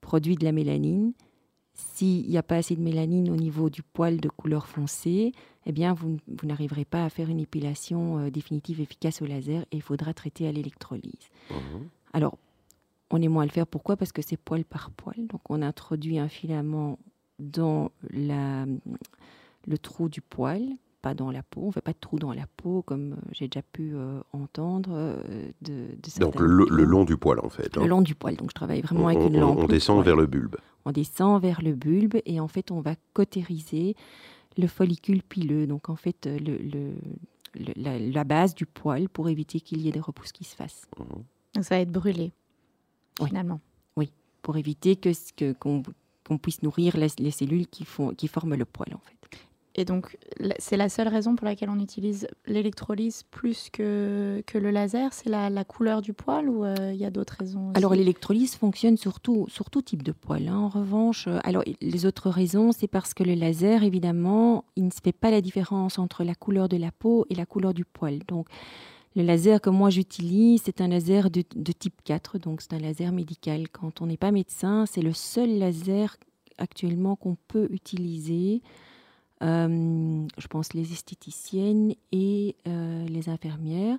[0.00, 1.12] produit de la mélanine.
[1.74, 5.32] S'il n'y a pas assez de mélanine au niveau du poil de couleur foncée,
[5.66, 9.62] eh bien, vous, vous n'arriverez pas à faire une épilation euh, définitive efficace au laser
[9.72, 11.28] et il faudra traiter à l'électrolyse.
[11.50, 11.88] Mhm.
[12.12, 12.36] Alors,
[13.10, 13.66] on est moins à le faire.
[13.66, 13.96] Pourquoi?
[13.96, 15.26] Parce que c'est poil par poil.
[15.26, 16.98] Donc on introduit un filament
[17.40, 18.66] dans la,
[19.66, 20.62] le trou du poil,
[21.00, 21.62] pas dans la peau.
[21.62, 24.20] On ne fait pas de trou dans la peau, comme euh, j'ai déjà pu euh,
[24.32, 24.90] entendre.
[24.92, 27.76] Euh, de, Donc le, long du poil, en fait.
[27.76, 27.86] Le hein.
[27.86, 28.36] long du poil.
[28.36, 29.58] Donc je travaille vraiment avec une lampe.
[29.58, 30.56] On descend vers le bulbe.
[30.84, 33.94] On descend vers le bulbe et en fait on va cautériser
[34.56, 35.66] le follicule pileux.
[35.66, 36.94] Donc en fait le,
[37.76, 40.86] la, base du poil pour éviter qu'il y ait des repousses qui se fassent.
[40.98, 41.24] Mhm.
[41.54, 42.32] Donc ça va être brûlé,
[43.22, 43.60] finalement.
[43.96, 45.12] Oui, pour éviter que
[46.30, 49.16] qu'on puisse nourrir les, les, cellules qui, font, qui forment le poil en fait.
[49.74, 50.16] Et donc,
[50.58, 55.28] c'est la seule raison pour laquelle on utilise l'électrolyse plus que, que le laser C'est
[55.28, 59.46] la, couleur du poil ou euh, il y a d'autres raisons Alors, l'électrolyse fonctionne surtout
[59.48, 60.48] sur tout type de poil.
[60.48, 60.56] Hein.
[60.56, 64.90] En revanche, euh, alors les autres raisons, c'est parce que le laser, évidemment, il ne
[64.90, 67.84] se fait pas la différence entre la couleur de la peau et la couleur du
[67.84, 68.18] poil.
[68.26, 68.48] Donc,
[69.16, 71.42] le laser que moi j'utilise, c'est un laser de,
[71.72, 73.68] type 4, donc c'est un laser médical.
[73.68, 76.16] Quand on n'est pas médecin, c'est le seul laser
[76.58, 78.62] actuellement qu'on peut utiliser
[79.42, 83.96] euh, je pense les esthéticiennes et euh, les infirmières,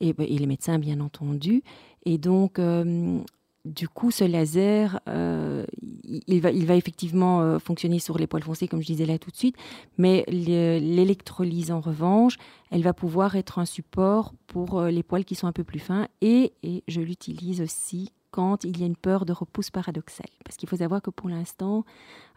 [0.00, 1.62] et, bah, et, les médecins bien entendu.
[2.04, 3.18] Et donc, euh,
[3.64, 8.80] du coup, ce laser, il, va, il va effectivement fonctionner sur les poils foncés, comme
[8.80, 9.56] je disais là tout de suite,
[9.98, 12.36] mais l'électrolyse, en revanche,
[12.70, 16.08] elle va pouvoir être un support pour les poils qui sont un peu plus fins,
[16.20, 20.30] et, et je l'utilise aussi quand il y a une peur de repousse paradoxale.
[20.44, 21.84] Parce qu'il faut savoir que pour l'instant,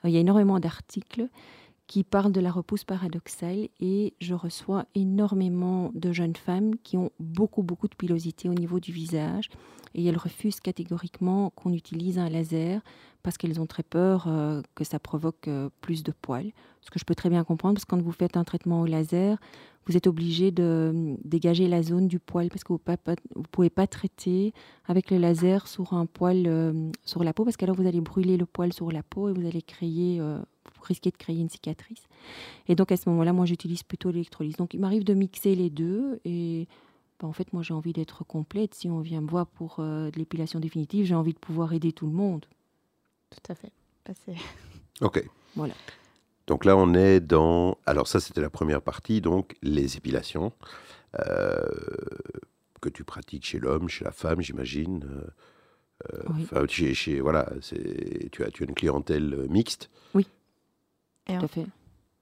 [0.03, 1.27] il y a énormément d'articles
[1.87, 7.11] qui parle de la repousse paradoxale et je reçois énormément de jeunes femmes qui ont
[7.19, 9.49] beaucoup beaucoup de pilosité au niveau du visage
[9.93, 12.81] et elles refusent catégoriquement qu'on utilise un laser
[13.25, 16.51] parce qu'elles ont très peur euh, que ça provoque euh, plus de poils.
[16.81, 18.85] Ce que je peux très bien comprendre parce que quand vous faites un traitement au
[18.85, 19.39] laser,
[19.87, 23.71] vous êtes obligé de hum, dégager la zone du poil parce que vous ne pouvez
[23.71, 24.53] pas traiter
[24.87, 28.37] avec le laser sur un poil euh, sur la peau parce qu'alors vous allez brûler
[28.37, 30.21] le poil sur la peau et vous allez créer
[30.83, 32.03] risquer de créer une cicatrice.
[32.67, 34.55] Et donc à ce moment-là, moi j'utilise plutôt l'électrolyse.
[34.57, 36.67] Donc il m'arrive de mixer les deux et
[37.19, 38.75] bah, en fait moi j'ai envie d'être complète.
[38.75, 42.05] Si on vient me voir pour de l'épilation définitive, j'ai envie de pouvoir aider tout
[42.05, 42.45] le monde.
[43.43, 43.71] Tout à fait.
[45.01, 45.27] Ok.
[45.55, 45.73] Voilà.
[46.47, 47.77] Donc là on est dans...
[47.85, 50.53] Alors ça c'était la première partie, donc les épilations.
[51.19, 51.65] Euh,
[52.81, 55.05] que tu pratiques chez l'homme, chez la femme, j'imagine.
[56.53, 57.49] Euh, chez, chez, voilà,
[58.31, 59.89] tu as, tu as une clientèle mixte.
[60.13, 60.27] Oui.
[61.25, 61.65] Tout à fait.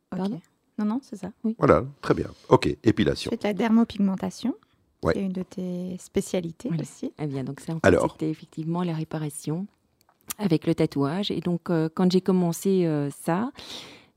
[0.10, 0.42] Pardon?
[0.78, 1.32] Non, non, c'est ça.
[1.44, 1.56] Oui.
[1.60, 2.28] Voilà, très bien.
[2.50, 3.30] Ok, épilation.
[3.32, 4.56] C'est la dermopigmentation.
[5.04, 7.12] C'est une de tes spécialités aussi.
[7.20, 9.68] Eh bien, donc ça, c'était effectivement la réparation
[10.38, 11.32] avec le tatouage.
[11.32, 13.52] Et donc, euh, quand j'ai commencé euh, ça,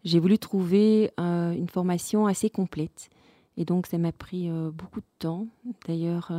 [0.04, 3.10] j'ai voulu trouver euh, une formation assez complète.
[3.56, 5.46] Et donc, ça m'a pris beaucoup de temps.
[5.88, 6.30] D'ailleurs,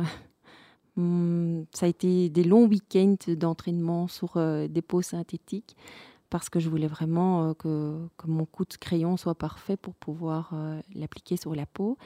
[0.96, 4.38] hmm, ça a été des longs week-ends d'entraînement sur
[4.68, 5.76] des peaux synthétiques
[6.30, 10.54] parce que je voulais vraiment que, mon coup de crayon soit parfait pour pouvoir
[10.94, 11.98] l'appliquer sur la peau.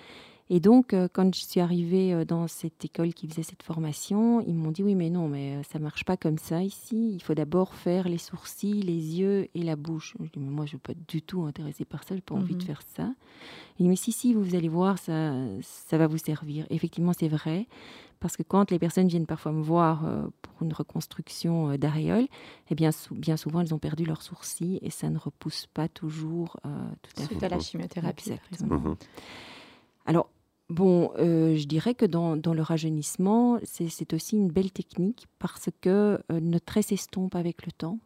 [0.55, 4.55] Et donc, euh, quand je suis arrivée dans cette école qui faisait cette formation, ils
[4.55, 7.15] m'ont dit oui, mais non, mais ça marche pas comme ça ici.
[7.15, 10.15] Il faut d'abord faire les sourcils, les yeux et la bouche.
[10.21, 12.15] Je dis mais moi, je ne suis pas du tout intéressée par ça.
[12.15, 12.67] J'ai pas envie de mhm.
[12.67, 13.09] faire ça.
[13.79, 16.67] Il dit mais si, si, vous allez voir, ça, ça va vous servir.
[16.69, 17.67] effectivement, c'est vrai.
[18.23, 22.29] Parce que quand les personnes viennent parfois me voir euh, pour une reconstruction euh, d'aréole,
[22.71, 26.57] eh bien, bien souvent, elles ont perdu leurs sourcils et ça ne repousse pas toujours
[26.65, 26.69] euh,
[27.03, 28.31] tout à Suite à la chimiothérapie.
[28.53, 28.97] Exactement.
[30.07, 30.31] Alors,
[30.73, 36.65] bon, je dirais que dans, le rajeunissement, c'est aussi une belle technique parce que notre
[36.65, 37.99] trait s'estompe avec le temps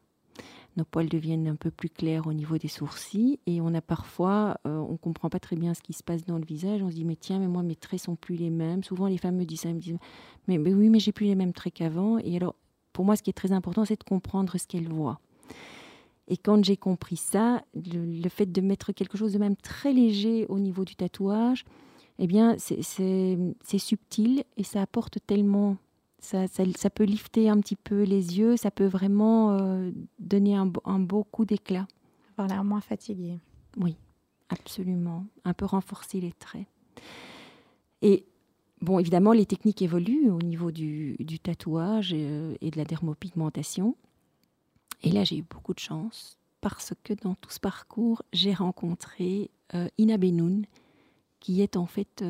[0.76, 4.58] nos poils deviennent un peu plus clairs au niveau des sourcils et on a parfois,
[4.66, 6.82] euh, on comprend pas très bien ce qui se passe dans le visage.
[6.82, 8.84] On se dit mais tiens, mais moi mes traits sont plus les mêmes.
[8.84, 9.96] Souvent les femmes me disent ça, me disent
[10.48, 12.18] mais, mais oui, mais j'ai plus les mêmes traits qu'avant.
[12.18, 12.54] Et alors
[12.92, 15.20] pour moi, ce qui est très important, c'est de comprendre ce qu'elles voient.
[16.28, 20.46] Et quand j'ai compris ça, le, fait de mettre quelque chose de même très léger
[20.48, 21.64] au niveau du tatouage,
[22.18, 25.76] eh bien, c'est subtil et ça apporte tellement
[26.18, 30.72] ça, ça, peut lifter un petit peu les yeux, ça peut vraiment euh, donner un,
[30.84, 31.86] un, beau coup d'éclat.
[32.36, 33.38] Avoir l'air moins fatigué.
[33.76, 33.96] Oui,
[34.48, 35.24] absolument.
[35.44, 36.66] Un peu renforcer les traits.
[38.02, 38.24] Et
[38.80, 42.84] bon, évidemment, les techniques évoluent au niveau du, du tatouage et, euh, et, de la
[42.84, 43.94] dermopigmentation.
[45.02, 49.50] Et là, j'ai eu beaucoup de chance parce que dans tout ce parcours, j'ai rencontré
[49.74, 50.64] euh, Ina Benoun,
[51.46, 52.24] qui est en fait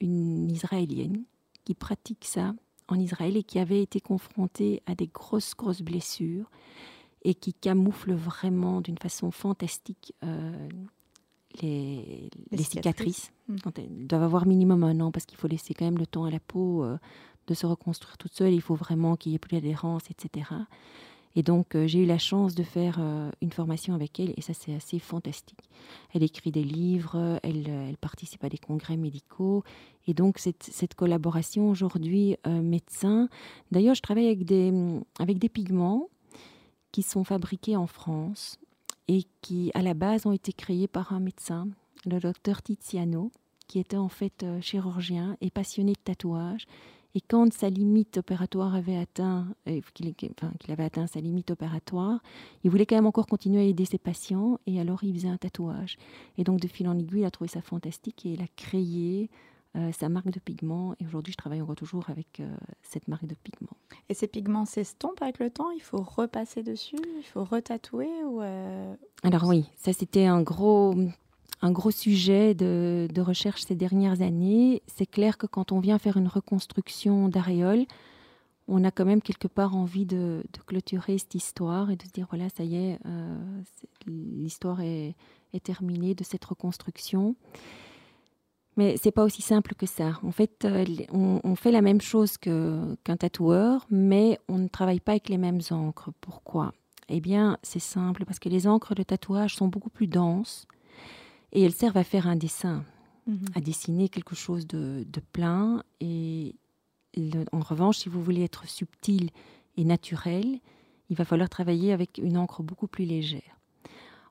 [0.00, 1.24] une Israélienne
[1.66, 2.54] qui pratique ça
[2.88, 6.50] en Israël et qui avait été confronté à des grosses, grosses blessures
[7.24, 10.66] et qui camoufle vraiment d'une façon fantastique euh,
[11.60, 13.32] les, les, cicatrices.
[13.48, 13.56] Mmh.
[13.76, 16.30] Elles doivent avoir minimum un an parce qu'il faut laisser quand même le temps à
[16.30, 16.96] la peau euh,
[17.48, 18.54] de se reconstruire toute seule.
[18.54, 20.48] Il faut vraiment qu'il y ait plus d'adhérence, etc.
[21.36, 24.40] Et donc, euh, j'ai eu la chance de faire euh, une formation avec elle, et
[24.40, 25.58] ça, c'est assez fantastique.
[26.14, 29.62] Elle écrit des livres, elle, euh, participe à des congrès médicaux,
[30.06, 33.28] et donc cette, cette collaboration aujourd'hui médecin.
[33.70, 34.72] D'ailleurs, je travaille avec des,
[35.18, 36.08] avec des pigments
[36.92, 38.56] qui sont fabriqués en France
[39.08, 41.68] et qui, à la base, ont été créés par un médecin,
[42.06, 43.32] le docteur Tiziano,
[43.66, 46.66] qui était en fait chirurgien et passionné de tatouage
[47.16, 50.14] et quand sa limite opératoire avait atteint, euh, qu'il
[50.68, 52.20] avait atteint sa limite opératoire,
[52.62, 55.38] il voulait quand même encore continuer à aider ses patients et alors il faisait un
[55.38, 55.96] tatouage.
[56.36, 59.30] Et donc de fil en aiguille, il a trouvé ça fantastique et il a créé
[59.76, 60.94] euh, sa marque de pigments.
[61.00, 63.78] Et aujourd'hui, je travaille encore toujours avec euh, cette marque de pigments.
[64.10, 65.70] Et ces pigments s'estompent avec le temps?
[65.70, 67.00] Il faut repasser dessus?
[67.16, 68.10] Il faut retatouer?
[68.26, 68.42] Ou
[69.22, 70.94] Alors oui, ça c'était un gros
[71.62, 74.82] un gros sujet de, recherche ces dernières années.
[74.86, 77.86] C'est clair que quand on vient faire une reconstruction d'aréole,
[78.68, 82.26] on a quand même quelque part envie de, clôturer cette histoire et de se dire
[82.30, 83.62] voilà, ça y est, euh,
[84.06, 85.14] l'histoire est,
[85.62, 87.34] terminée de cette reconstruction.
[88.76, 90.20] Mais c'est pas aussi simple que ça.
[90.22, 95.12] En fait, euh, on, fait la même chose qu'un tatoueur, mais on ne travaille pas
[95.12, 96.10] avec les mêmes encres.
[96.20, 96.74] Pourquoi?
[97.08, 100.66] Eh bien, c'est simple parce que les encres de tatouage sont beaucoup plus denses
[101.52, 102.84] et elles servent à faire un dessin,
[103.26, 103.46] mhm.
[103.54, 105.82] à dessiner quelque chose de, plein.
[106.00, 106.54] Et
[107.52, 109.30] en revanche, si vous voulez être subtil
[109.76, 110.60] et naturel,
[111.08, 113.55] il va falloir travailler avec une encre beaucoup plus légère.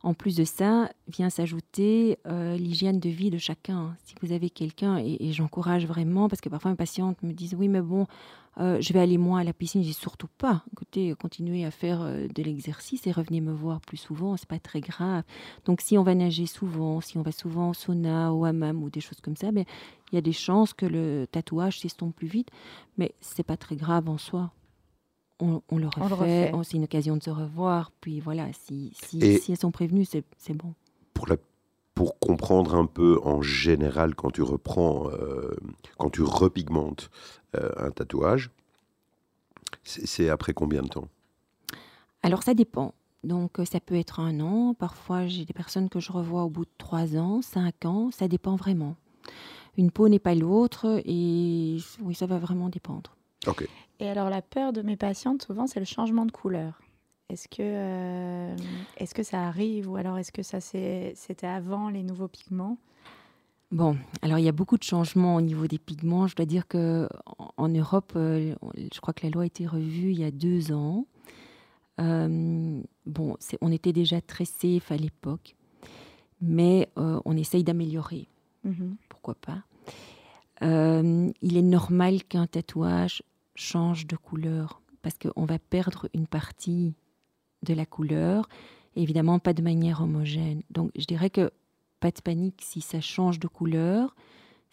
[0.06, 3.98] En plus de ça, vient s'ajouter euh, l'hygiène de vie de chacun.
[4.04, 7.68] Si vous avez quelqu'un, et, j'encourage vraiment, parce que parfois mes patientes me disent oui,
[7.68, 8.06] mais bon,
[8.60, 9.82] euh, je vais aller moins à la piscine.
[9.82, 10.64] Je dis surtout pas.
[10.74, 14.38] Écoutez, continuez à faire euh, de l'exercice et revenez me voir plus souvent.
[14.38, 15.24] C'est pas très grave.
[15.66, 18.92] Donc, si on va nager souvent, si on va souvent au sauna, au hammam ou
[18.92, 19.66] des choses comme ça, ben,
[20.12, 22.50] il y a des chances que le tatouage s'estompe plus vite.
[23.00, 24.52] Mais c'est pas très grave en soi
[25.40, 27.92] on, le refait, c'est une occasion de se revoir.
[28.02, 29.20] Puis voilà, si, si,
[29.50, 30.74] elles sont prévenues, c'est bon.
[31.14, 31.38] Pour, la,
[31.94, 35.56] pour comprendre un peu en général, quand tu reprends, euh,
[35.98, 37.10] quand tu repigmentes
[37.56, 38.52] euh, un tatouage,
[39.84, 41.08] c'est après combien de temps?
[42.24, 42.94] Alors ça dépend.
[43.24, 46.66] Donc ça peut être un an, parfois j'ai des personnes que je revois au bout
[46.66, 48.96] de trois ans, cinq ans, ça dépend vraiment.
[49.78, 53.16] Une peau n'est pas l'autre et oui, ça va vraiment dépendre.
[54.00, 56.82] Et alors la peur de mes patientes, souvent, c'est le changement de couleur.
[57.30, 58.56] Est-ce que, euh,
[58.98, 62.78] est que ça arrive ou alors est-ce que ça c'était avant les nouveaux pigments?
[63.72, 66.28] Bon, alors il y a beaucoup de changements au niveau des pigments.
[66.28, 67.10] Je dois dire que
[67.58, 70.72] en Europe, euh, je crois que la loi a été revue il y a deux
[70.72, 71.08] ans.
[72.00, 75.56] Euh, bon, on était déjà très safe à l'époque,
[76.42, 78.28] mais on essaye d'améliorer.
[78.68, 78.96] Mm-hmm.
[79.10, 79.64] Pourquoi pas?
[80.62, 83.24] Il est normal qu'un tatouage
[83.56, 86.96] change de couleur parce qu'on va perdre une partie
[87.64, 88.48] de la couleur,
[88.96, 90.64] évidemment pas de manière homogène.
[90.70, 91.52] Donc je dirais que
[92.00, 94.16] pas de panique si ça change de couleur.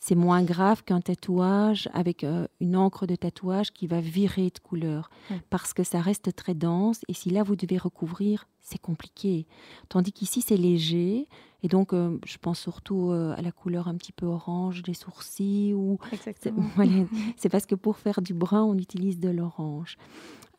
[0.05, 4.59] C'est moins grave qu'un tatouage avec euh, une encre de tatouage qui va virer de
[4.59, 5.11] couleur
[5.49, 9.47] parce que ça reste très dense et si là vous devez recouvrir, c'est compliqué.
[9.89, 11.29] Tandis qu'ici c'est léger
[11.63, 14.95] et donc euh, je pense surtout euh, à la couleur un petit peu orange des
[14.95, 15.99] sourcils ou
[17.37, 19.99] c'est parce que pour faire du brun on utilise de l'orange.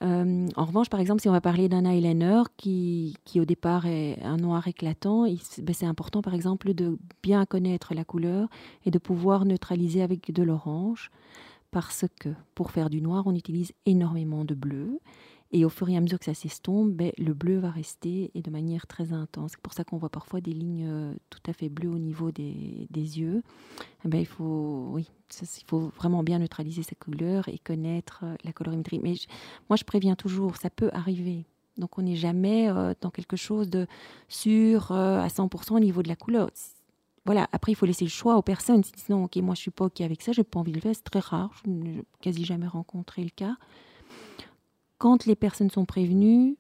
[0.04, 3.86] Euh, en revanche, par exemple, si on va parler d'un eyeliner qui, qui, au départ
[3.86, 8.50] est un noir éclatant, ben, c'est important, par exemple, de bien connaître la couleur
[8.86, 11.10] et de pouvoir neutraliser avec de l'orange,
[11.72, 15.00] parce que pour faire du noir, on utilise énormément de bleu.
[15.56, 18.42] Et au fur et à mesure que ça s'estompe, ben, le bleu va rester et
[18.42, 19.52] de manière très intense.
[19.52, 22.32] C'est pour ça qu'on voit parfois des lignes euh, tout à fait bleues au niveau
[22.32, 23.44] des, yeux.
[24.04, 25.08] Eh ben, il, faut, oui,
[25.39, 29.00] il faut vraiment bien neutraliser sa couleur et connaître euh, la colorimétrie.
[29.04, 29.13] Mais
[29.70, 31.46] moi, je préviens toujours, ça peut arriver.
[31.78, 33.86] Donc on n'est jamais euh, dans quelque chose de
[34.30, 36.49] sûr à 100% au niveau de la couleur.
[37.26, 38.82] Voilà, après il faut laisser le choix aux personnes.
[38.95, 40.93] Sinon, ok, moi je suis pas ok avec ça, j'ai pas envie de le faire,
[40.93, 43.56] c'est très rare, je n'ai quasi jamais rencontré le cas
[45.04, 46.56] quand les personnes sont prévenues,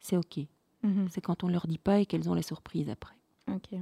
[0.00, 0.38] c'est OK.
[0.82, 1.08] Mhm.
[1.10, 3.14] C'est quand on ne leur dit pas et qu'elles ont la surprise après.
[3.48, 3.78] OK.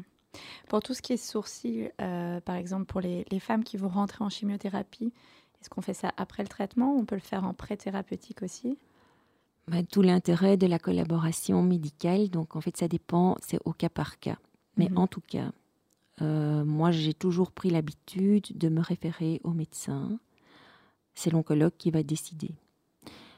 [0.68, 4.24] Pour tout ce qui est sourcils, euh, par exemple, pour les, femmes qui vont rentrer
[4.24, 5.12] en chimiothérapie,
[5.60, 8.78] est-ce qu'on fait ça après le traitement ou on peut le faire en pré-thérapeutique aussi?
[9.68, 13.90] Bah, Tout l'intérêt de la collaboration médicale, donc en fait, ça dépend, c'est au cas
[13.90, 14.38] par cas.
[14.76, 14.98] Mais mhm.
[14.98, 15.52] en tout cas,
[16.20, 20.18] euh, moi, j'ai toujours pris l'habitude de me référer au médecin.
[21.14, 22.56] C'est l'oncologue qui va décider.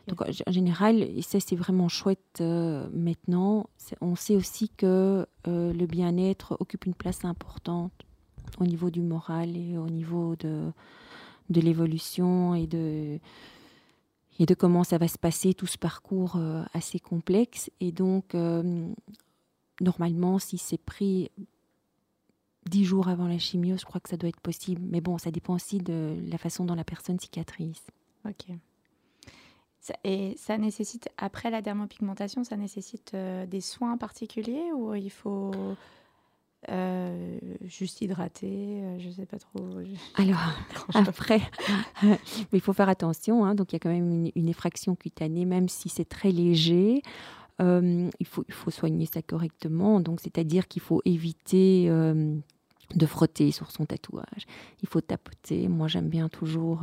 [0.09, 3.69] Donc, en général, et ça c'est vraiment chouette euh, maintenant,
[4.01, 7.93] on sait aussi que euh, le bien-être occupe une place importante
[8.59, 10.73] au niveau du moral et au niveau de,
[11.51, 13.21] de l'évolution et de,
[14.41, 17.71] et de comment ça va se passer, tout ce parcours euh, assez complexe.
[17.81, 18.35] Et donc,
[19.81, 21.31] normalement, si c'est pris
[22.69, 24.83] dix jours avant la chimio, je crois que ça doit être possible.
[24.85, 27.83] Mais bon, ça dépend aussi de la façon dont la personne cicatrise.
[28.25, 28.57] Ok.
[30.05, 35.53] Et ça nécessite, après la dermopigmentation, ça nécessite euh, des soins particuliers ou il faut
[36.69, 39.59] euh, juste hydrater, euh, je ne sais pas trop.
[40.15, 40.55] Alors,
[40.95, 41.41] après,
[42.03, 42.19] mais
[42.53, 43.45] il faut faire attention.
[43.45, 47.03] Hein, donc, il y a quand même une, effraction cutanée, même si c'est très léger.
[47.59, 50.01] il, faut, il faut soigner ça correctement.
[50.01, 54.47] Donc, c'est-à-dire qu'il faut éviter de frotter sur son tatouage.
[54.83, 55.67] Il faut tapoter.
[55.67, 56.83] Moi, j'aime bien toujours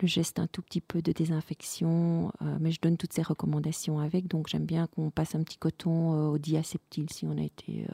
[0.00, 3.98] le geste un tout petit peu de désinfection, euh, mais je donne toutes ces recommandations
[3.98, 4.28] avec.
[4.28, 7.86] Donc j'aime bien qu'on passe un petit coton euh, au diaseptile si on a été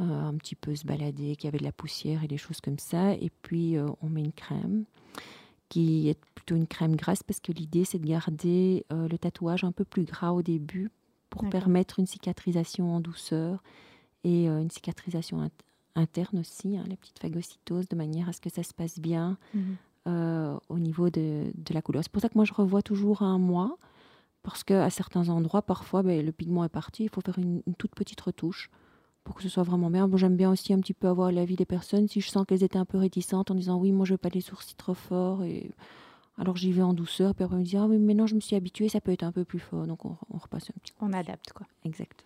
[0.00, 2.60] euh, un petit peu se balader, qu'il y avait de la poussière et des choses
[2.60, 3.14] comme ça.
[3.14, 4.84] Et puis on met une crème
[5.68, 9.72] qui est plutôt une crème grasse parce que l'idée c'est de garder le tatouage un
[9.72, 10.90] peu plus gras au début
[11.30, 13.62] pour permettre une cicatrisation en douceur
[14.22, 15.50] et une cicatrisation
[15.96, 19.38] interne aussi, hein, la petite phagocytose, de manière à ce que ça se passe bien.
[19.54, 19.76] Mhm.
[20.06, 22.04] Euh, au niveau de, la couleur.
[22.04, 23.76] C'est pour ça que moi, je revois toujours un mois,
[24.44, 27.96] parce qu'à certains endroits, parfois, ben, le pigment est parti, il faut faire une, toute
[27.96, 28.70] petite retouche
[29.24, 30.06] pour que ce soit vraiment bien.
[30.06, 32.06] Bon, J'aime bien aussi un petit peu avoir l'avis des personnes.
[32.06, 34.28] Si je sens qu'elles étaient un peu réticentes en disant oui, moi je veux pas
[34.28, 35.72] les sourcils trop forts, et
[36.38, 38.40] alors j'y vais en douceur, puis après on me dit ah oui, maintenant je me
[38.40, 41.04] suis habituée, ça peut être un peu plus fort, donc on, repasse un petit peu.
[41.04, 41.66] On adapte quoi.
[41.84, 42.24] Exact.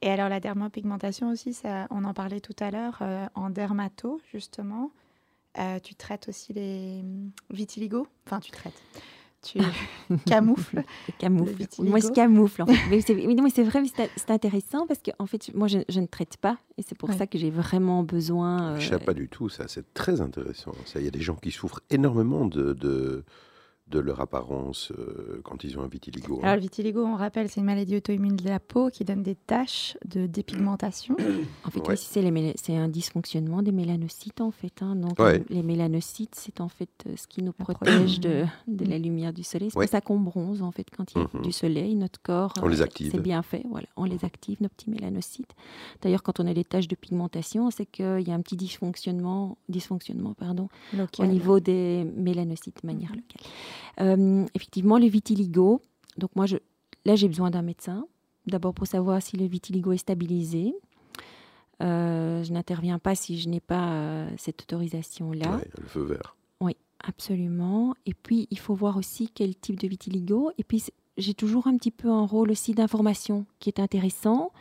[0.00, 4.18] Et alors la dermopigmentation aussi, ça, on en parlait tout à l'heure euh, en dermato
[4.32, 4.90] justement.
[5.58, 8.06] Euh, tu traites aussi les hum, vitiligo?
[8.26, 8.80] Enfin, tu traites.
[9.42, 9.58] Tu
[10.26, 10.84] camoufles.
[11.18, 11.66] camoufle.
[11.80, 12.62] Moi, je camoufle.
[12.62, 12.78] En fait.
[12.90, 13.82] mais c'est vrai,
[14.16, 17.26] c'est intéressant parce que en fait, moi, je, ne traite pas et c'est pour ça
[17.26, 18.78] que j'ai vraiment besoin.
[18.78, 19.64] Je ne sais pas du tout ça.
[19.66, 20.72] C'est très intéressant.
[20.94, 23.24] Il y a des gens qui souffrent énormément de, de
[23.92, 26.38] de leur apparence euh, quand ils ont un vitiligo.
[26.38, 26.44] Hein.
[26.44, 29.34] Alors, le vitiligo, on rappelle, c'est une maladie auto-immune de la peau qui donne des
[29.34, 31.14] taches de dépigmentation.
[31.64, 34.82] en fait, oui, c'est un dysfonctionnement des mélanocytes, en fait.
[34.82, 34.96] Hein.
[34.96, 35.18] Donc,
[35.48, 39.44] les mélanocytes, c'est en fait euh, ce qui nous protège de, de, la lumière du
[39.44, 39.70] soleil.
[39.70, 41.42] C'est pour ça qu'on bronze, en fait, quand il y a mhm.
[41.42, 41.94] du soleil.
[41.94, 43.10] Notre corps, on les euh, active.
[43.12, 43.86] C'est bien fait, voilà.
[43.96, 45.52] On les active, nos petits mélanocytes.
[46.00, 49.58] D'ailleurs, quand on a des taches de pigmentation, c'est qu'il y a un petit dysfonctionnement,
[49.68, 50.68] dysfonctionnement pardon,
[51.18, 53.42] au niveau des mélanocytes de manière locale.
[54.00, 55.80] Euh, effectivement, le vitiligo.
[56.18, 56.56] Donc moi, je,
[57.04, 58.06] là, j'ai besoin d'un médecin.
[58.46, 60.74] D'abord pour savoir si le vitiligo est stabilisé.
[61.82, 65.60] Euh, je n'interviens pas si je n'ai pas euh, cette autorisation-là.
[65.80, 66.36] le feu vert.
[66.60, 67.94] Oui, absolument.
[68.06, 70.50] Et puis, il faut voir aussi quel type de vitiligo.
[70.58, 70.84] Et puis,
[71.16, 74.52] j'ai toujours un petit peu un rôle aussi d'information qui est intéressant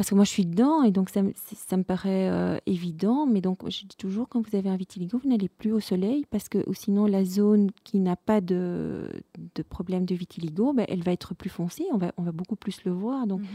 [0.00, 3.26] parce que moi je suis dedans et donc ça, ça me paraît euh, évident.
[3.26, 6.24] Mais donc je dis toujours, quand vous avez un vitiligo, vous n'allez plus au soleil
[6.30, 9.10] parce que sinon la zone qui n'a pas de,
[9.54, 12.56] de, problème de vitiligo, ben, elle va être plus foncée, on va, on va beaucoup
[12.56, 13.26] plus le voir.
[13.26, 13.46] Donc mhm.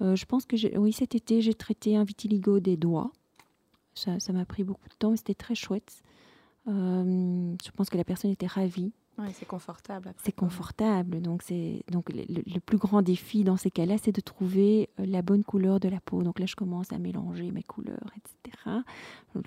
[0.00, 3.12] euh, je pense que oui, cet été, j'ai traité un vitiligo des doigts.
[3.94, 6.02] Ça m'a pris beaucoup de temps, mais c'était très chouette.
[6.66, 8.90] Euh, je pense que la personne était ravie.
[9.18, 10.12] Oui, c'est confortable.
[10.24, 11.20] C'est confortable.
[11.20, 15.22] Donc, c'est donc le, plus grand défi dans ces cas-là, c'est de trouver euh, la
[15.22, 16.22] bonne couleur de la peau.
[16.22, 18.80] Donc là, je commence à mélanger mes couleurs, etc.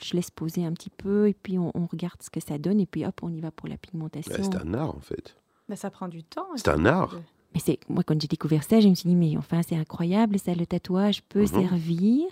[0.01, 2.85] je laisse poser un petit peu et puis on, regarde ce que ça donne et
[2.85, 4.33] puis hop, on y va pour la pigmentation.
[4.35, 5.37] c'est un art en fait.
[5.69, 6.47] Mais ça prend du temps.
[6.55, 7.15] C'est un art.
[7.53, 10.39] Mais c'est moi quand j'ai découvert ça, je me suis dit mais enfin c'est incroyable,
[10.39, 11.47] ça le tatouage peut mhm.
[11.47, 12.25] servir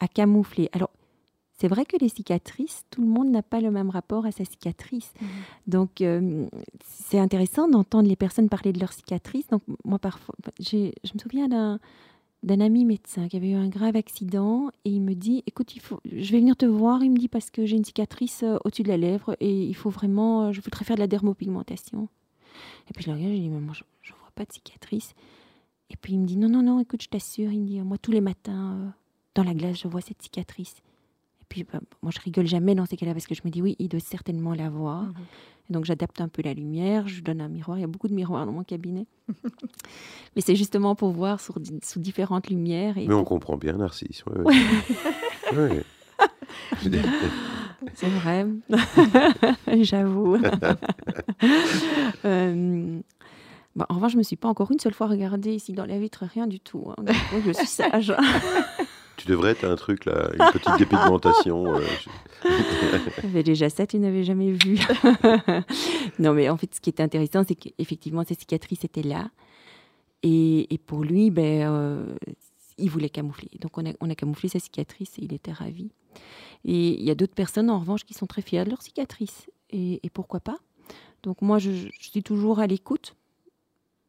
[0.00, 0.68] à camoufler.
[0.72, 0.90] Alors
[1.60, 4.44] c'est vrai que les cicatrices, tout le monde n'a pas le même rapport à sa
[4.44, 5.12] cicatrice.
[5.20, 5.26] Mmh.
[5.66, 6.46] Donc, euh,
[6.84, 9.48] c'est intéressant d'entendre les personnes parler de leurs cicatrices.
[9.48, 11.80] Donc, moi, parfois, je me souviens d'un
[12.44, 15.80] d'un ami médecin qui avait eu un grave accident et il me dit écoute il
[15.80, 18.58] faut je vais venir te voir il me dit parce que j'ai une cicatrice euh,
[18.64, 22.08] au-dessus de la lèvre et il faut vraiment euh, je voudrais faire de la dermopigmentation
[22.88, 25.14] et puis je le regarde je dis mais moi je, ne vois pas de cicatrice
[25.90, 27.98] et puis il me dit non non non écoute je t'assure il me dit moi
[27.98, 28.94] tous les matins
[29.34, 30.76] dans la glace je vois cette cicatrice
[31.48, 33.76] puis bah, moi, je rigole jamais dans ces cas-là parce que je me dis oui,
[33.78, 35.02] il doit certainement l'avoir.
[35.02, 35.14] Mhm.
[35.70, 37.76] Donc j'adapte un peu la lumière, je donne un miroir.
[37.78, 39.06] Il y a beaucoup de miroirs dans mon cabinet.
[40.36, 42.96] Mais c'est justement pour voir sous, sous différentes lumières.
[42.96, 44.24] Et Mais on comprend bien Narcisse.
[44.26, 44.56] oui.
[47.94, 48.46] c'est vrai.
[49.82, 50.38] J'avoue.
[52.24, 53.00] euh,
[53.76, 55.86] bah, en revanche, je ne me suis pas encore une seule fois regardée ici dans
[55.86, 56.90] la vitre, rien du tout.
[56.90, 57.04] Hein.
[57.46, 58.12] je suis sage.
[59.18, 61.74] Tu devrais être un truc là, une petite dépigmentation.
[61.74, 61.80] Euh,
[63.22, 64.78] J'avais déjà ça, tu n'avais jamais vu.
[66.20, 69.28] non, mais en fait, ce qui était intéressant, c'est qu'effectivement, ces cicatrices étaient là.
[70.22, 72.16] Et, pour lui, ben, euh,
[72.78, 73.50] il voulait camoufler.
[73.60, 75.90] Donc on a, camouflé sa cicatrice et il était ravi.
[76.64, 79.50] Et il y a d'autres personnes, en revanche, qui sont très fières de leur cicatrice.
[79.70, 80.58] Et, et pourquoi pas?
[81.24, 83.16] Donc moi, je, je suis toujours à l'écoute.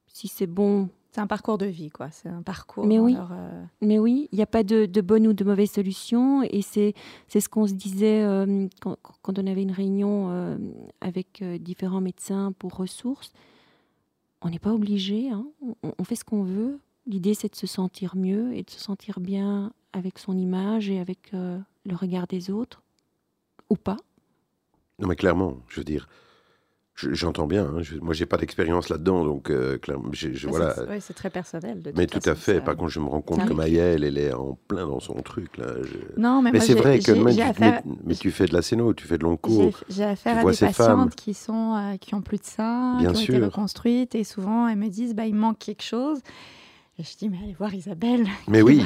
[0.06, 2.12] Si c'est bon, C'est un parcours de vie, quoi.
[2.12, 2.86] C'est un parcours.
[2.86, 3.14] Mais oui.
[3.14, 6.44] leur, euh, Mais oui, il n'y a pas de, de bonne ou de mauvaise solution.
[6.44, 6.94] Et c'est
[7.28, 10.58] c'est ce qu'on se disait euh, quand, quand on avait une réunion euh,
[11.02, 13.34] avec euh, différents médecins pour ressources.
[14.42, 15.46] On n'est pas obligé, hein.
[15.84, 16.80] on, on fait ce qu'on veut.
[17.08, 21.00] L'idée, c'est de se sentir mieux et de se sentir bien avec son image et
[21.00, 22.84] avec euh, le regard des autres.
[23.72, 23.98] Ou pas.
[25.00, 26.08] Non, mais clairement, je veux dire,
[27.12, 27.66] j'entends bien.
[27.66, 29.78] hein, je- moi, j'ai pas d'expérience là-dedans, donc euh,
[30.12, 30.74] je- mais voilà.
[30.76, 31.82] c'est- ouais, très personnel.
[31.82, 32.56] De Mais toute tout à fait.
[32.56, 33.54] ça- Par contre, je me rends compte ça que.
[33.54, 35.68] Maëlle, elle est en plein dans son truc là.
[35.84, 38.62] je- Non, mais, c'est vrai que j'ai tu, affaire- mais- mais tu fais de la
[38.62, 39.80] scéno, tu fais de long cours.
[39.90, 41.10] j'ai affaire Tu à vois des ces patientes femmes.
[41.10, 43.44] qui sont euh, qui ont plus de seins, Bien qui ont été sûr.
[43.46, 46.20] reconstruites et souvent elles me disent bah il manque quelque chose.
[46.98, 48.28] Et je dis mais allez voir Isabelle.
[48.48, 48.86] Mais qui oui, va-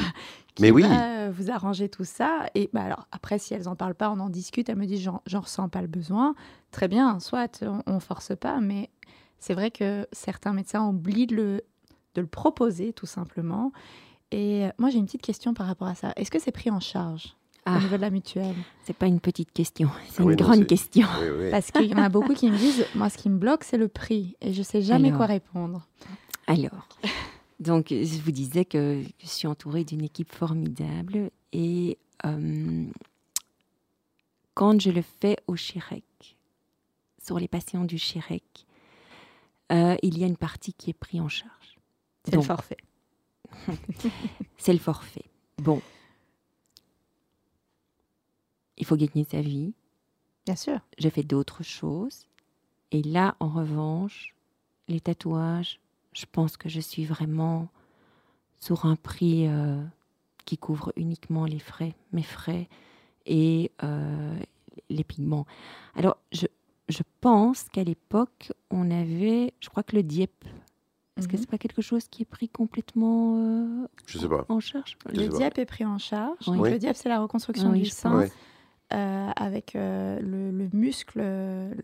[0.54, 0.82] qui mais oui.
[0.82, 4.10] va, euh, vous arranger tout ça et bah alors après si elles en parlent pas,
[4.10, 4.68] on en discute.
[4.68, 6.34] Elles me disent j'en ressens pas le besoin.
[6.70, 8.90] Très bien, soit on, on force pas, mais
[9.38, 11.62] c'est vrai que certains médecins oublient de le
[12.14, 13.72] de le proposer tout simplement.
[14.30, 16.12] Et euh, moi j'ai une petite question par rapport à ça.
[16.16, 17.36] Est-ce que c'est pris en charge
[17.66, 18.54] Ah, au niveau de la mutuelle?
[18.84, 21.06] C'est pas une petite question, c'est Ah une non, grande question.
[21.20, 21.50] Oui, oui.
[21.50, 23.76] Parce qu'il y en a beaucoup qui me disent, moi, ce qui me bloque, c'est
[23.78, 24.36] le prix.
[24.40, 25.18] Et je sais jamais Alors.
[25.18, 25.86] quoi répondre.
[26.46, 26.88] Alors,
[27.64, 32.86] donc je vous disais que je suis entourée d'une équipe formidable et euh,
[34.54, 36.04] quand je le fais au Chirec,
[37.22, 38.66] sur les patients du Chirec,
[39.72, 41.78] euh, il y a une partie qui est prise en charge.
[42.24, 42.76] C'est le forfait.
[44.58, 45.24] C'est le forfait.
[45.58, 45.80] Bon.
[48.76, 49.72] Il faut gagner sa vie.
[50.44, 50.80] Bien sûr.
[50.98, 52.26] J'ai fait d'autres choses.
[52.90, 54.34] Et là, en revanche,
[54.88, 55.80] les tatouages,
[56.14, 57.68] je pense que je suis vraiment
[58.58, 59.82] sur un prix euh,
[60.46, 62.68] qui couvre uniquement les frais, mes frais
[63.26, 64.36] et euh,
[64.90, 65.46] les pigments.
[65.94, 66.46] Alors, je,
[66.88, 70.44] je pense qu'à l'époque, on avait, je crois que le DIEP,
[71.16, 71.40] est-ce que Mhm.
[71.42, 74.44] c'est pas quelque chose qui est pris complètement euh, Je sais pas.
[74.48, 74.96] en charge?
[75.10, 75.36] Je sais Le pas.
[75.38, 76.36] diap est pris en charge.
[76.48, 76.70] Oui.
[76.70, 78.26] Le diap, c'est la reconstruction Ah oui, du sein.
[78.94, 81.74] Euh, avec euh, le, le muscle euh,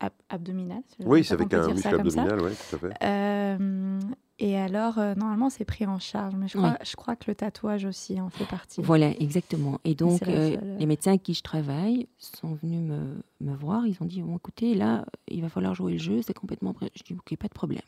[0.00, 0.82] ab- abdominal.
[1.04, 3.04] Oui, c'est avec un muscle abdominal, oui, tout à fait.
[3.04, 4.00] Euh,
[4.40, 6.34] et alors, euh, normalement, c'est pris en charge.
[6.36, 8.82] Mais je crois, je crois que le tatouage aussi en fait partie.
[8.82, 9.78] Voilà, exactement.
[9.84, 13.86] Et donc, euh, les médecins avec qui je travaille sont venus me, me voir.
[13.86, 16.90] Ils ont dit bon, écoutez, là, il va falloir jouer le jeu, c'est complètement prêt.
[16.96, 17.82] Je dis ok, pas de problème.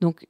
[0.00, 0.26] Donc,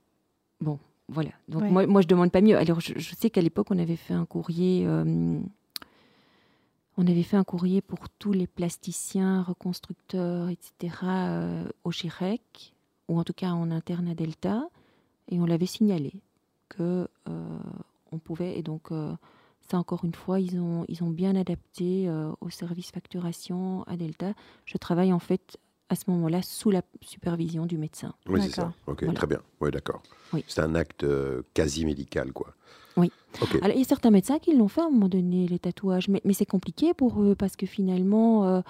[0.61, 1.31] bon, voilà.
[1.49, 1.70] Donc, Ouais.
[1.70, 2.57] moi, moi, je demande pas mieux.
[2.57, 4.85] Alors, je, je sais qu'à l'époque, on avait fait un courrier.
[4.87, 5.39] euh,
[6.99, 12.75] on avait fait un courrier pour tous les plasticiens, reconstructeurs, etc., euh, au Chirec,
[13.07, 14.69] ou en tout cas en interne à Delta,
[15.29, 16.13] et on l'avait signalé
[16.69, 17.59] que euh,
[18.11, 18.59] on pouvait.
[18.59, 19.15] Et donc, euh,
[19.71, 24.33] ça encore une fois, ils ont, ils ont bien adapté au service facturation à Delta.
[24.65, 25.57] Je travaille en fait
[25.89, 28.14] à ce moment-là sous la supervision du médecin.
[28.28, 28.72] Oui, c'est ça.
[28.86, 29.16] Ok, Voilà.
[29.18, 29.41] très bien.
[29.61, 30.03] Oui, d'accord.
[30.32, 30.45] Oui.
[30.47, 32.55] C'est un acte euh, quasi médical, quoi.
[32.97, 33.11] Oui.
[33.41, 33.57] Ok.
[33.62, 36.09] Alors, il y a certains médecins qui l'ont fait à un moment donné, les tatouages,
[36.09, 38.61] mais, mais c'est compliqué pour eux parce que finalement, euh,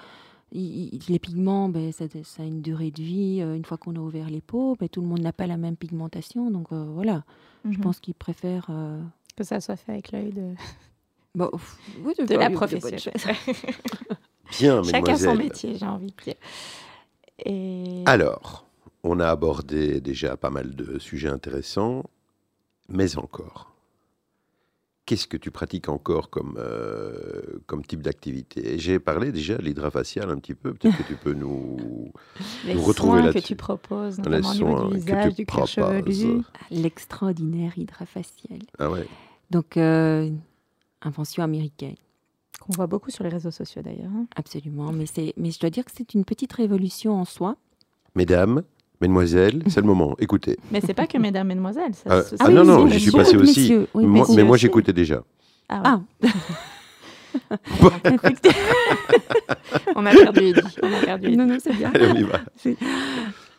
[0.51, 3.41] il- les pigments, ben, ça, ça a une durée de vie.
[3.41, 5.57] euh, une fois qu'on a ouvert les peaux, ben, tout le monde n'a pas la
[5.57, 6.49] même pigmentation.
[6.51, 7.23] Donc euh, voilà,
[7.65, 7.77] je Mhm.
[7.83, 8.67] pense qu'ils préfèrent.
[8.69, 9.01] euh,
[9.35, 10.53] que ça soit fait avec l'œil de,
[11.35, 13.11] bah, pff, oui, de bah, la profession.
[14.59, 16.35] Bien, Chacun son métier, j'ai envie de dire.
[17.45, 18.65] Et Alors,
[19.03, 22.03] on a abordé déjà pas mal de sujets intéressants,
[22.89, 23.65] mais encore.
[25.05, 28.77] Qu'est-ce que tu pratiques encore comme, euh, comme type d'activité?
[28.77, 30.73] J'ai parlé déjà de l'hydrafacial un petit peu.
[30.75, 32.11] Peut-être que tu peux nous.
[32.65, 33.47] les nous retrouver soins que là-dessus.
[33.47, 36.43] tu proposes, Les notamment au niveau soins du que visage, tu du cuir chevelu.
[36.43, 36.43] proposes.
[36.69, 38.59] L'extraordinaire hydrafacial.
[38.77, 39.07] Ah ouais.
[39.49, 40.29] Donc, euh,
[41.01, 41.95] invention américaine,
[42.61, 44.11] Qu'on voit beaucoup sur les réseaux sociaux d'ailleurs.
[44.15, 44.25] hein.
[44.35, 44.91] absolument.
[44.91, 47.55] Mais, c'est, mais je dois dire que c'est une petite révolution en soi.
[48.15, 48.63] Mesdames,
[49.01, 50.15] mesdemoiselles, c'est le moment.
[50.19, 50.57] Écoutez.
[50.71, 51.93] Mais c'est pas que mesdames, mesdemoiselles.
[51.95, 53.73] Ça, Ah, ce- ah c'est non, non, j'y suis passé aussi.
[53.93, 55.23] Oui, moi, mais moi, j'écoutais déjà.
[55.69, 56.29] Ah, ouais.
[56.29, 56.33] Ah,
[57.51, 57.53] Ah,
[59.95, 60.61] on a perdu Eddie.
[60.81, 61.37] On a perdu Eddie.
[61.37, 61.91] non, non, c'est bien.
[61.93, 62.39] Allez, on y va.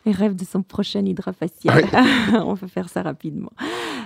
[0.05, 1.85] Il rêve de son prochain hydrafacial.
[2.33, 3.51] On peut faire ça rapidement.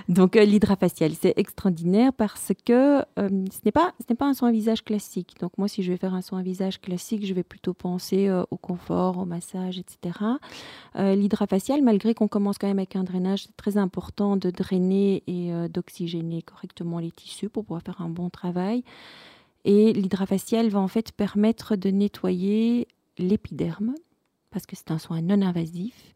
[0.08, 4.34] Donc, euh, l'hydrafacial, c'est extraordinaire parce que euh, ce n'est pas, ce n'est pas un
[4.34, 5.34] soin visage classique.
[5.40, 8.44] Donc, moi, si je vais faire un soin visage classique, je vais plutôt penser euh,
[8.50, 10.18] au confort, au massage, etc.
[10.96, 15.22] Euh, l'hydrafacial, malgré qu'on commence quand même avec un drainage, c'est très important de drainer
[15.26, 18.84] et d'oxygéner correctement les tissus pour pouvoir faire un bon travail.
[19.64, 22.86] Et l'hydrafacial va en fait permettre de nettoyer
[23.18, 23.94] l'épiderme
[24.56, 26.14] parce que c'est un soin non invasif,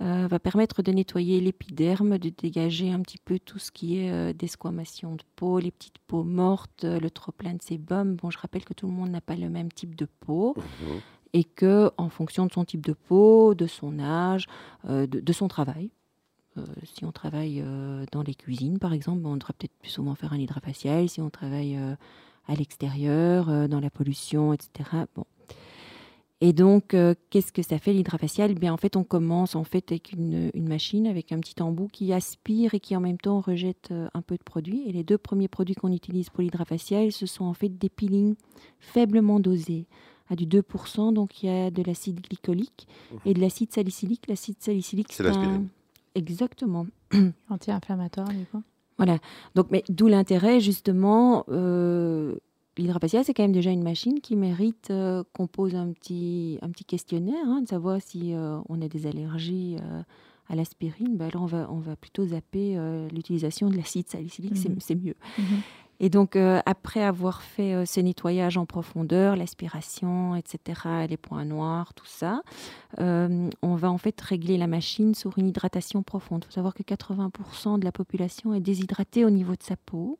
[0.00, 4.10] euh, va permettre de nettoyer l'épiderme, de dégager un petit peu tout ce qui est
[4.10, 8.16] euh, desquamation de peau, les petites peaux mortes, le trop plein de sébum.
[8.16, 10.54] Bon, je rappelle que tout le monde n'a pas le même type de peau.
[10.56, 11.00] Mhm.
[11.34, 14.46] Et que, en fonction de son type de peau, de son âge,
[14.88, 15.90] de, son travail,
[16.84, 17.62] si on travaille
[18.10, 21.10] dans les cuisines, par exemple, on devrait peut-être plus souvent faire un hydrafacial.
[21.10, 21.76] Si on travaille
[22.48, 25.04] à l'extérieur, dans la pollution, etc.
[25.14, 25.26] Bon,
[26.42, 28.54] et donc, euh, qu'est-ce que ça fait l'hydrafacial?
[28.54, 32.12] Bien, en fait, on commence en fait avec une, machine, avec un petit embout qui
[32.12, 34.82] aspire et qui en même temps rejette euh, un peu de produit.
[34.86, 38.34] Et les deux premiers produits qu'on utilise pour l'hydrafacial, ce sont en fait des peelings
[38.80, 39.86] faiblement dosés,
[40.28, 41.14] à du 2%.
[41.14, 42.86] Donc, il y a de l'acide glycolique
[43.24, 44.26] et de l'acide salicylique.
[44.28, 45.68] L'acide salicylique, c'est l'aspirine.
[46.14, 46.86] Exactement.
[47.48, 48.62] Anti-inflammatoire, du coup.
[48.98, 49.18] Voilà.
[49.54, 52.36] Donc, mais d'où l'intérêt justement euh,
[52.78, 56.68] L'hydrafacial, c'est quand même déjà une machine qui mérite euh, qu'on pose un petit, un
[56.68, 60.02] petit questionnaire, hein, de savoir si euh, on a des allergies euh,
[60.50, 61.16] à l'aspirine.
[61.16, 62.78] Ben, alors, on va, on va plutôt zapper
[63.12, 65.02] l'utilisation de l'acide salicylique, c'est mhm.
[65.02, 65.16] mieux.
[65.38, 65.44] Mhm.
[65.98, 72.04] Et donc, après avoir fait ce nettoyage en profondeur, l'aspiration, etc., les points noirs, tout
[72.04, 72.42] ça,
[72.98, 76.44] on va en fait régler la machine sur une hydratation profonde.
[76.44, 80.18] Il faut savoir que 80% de la population est déshydratée au niveau de sa peau.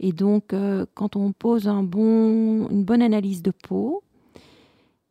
[0.00, 4.02] Et donc, euh, quand on pose une bonne analyse de peau,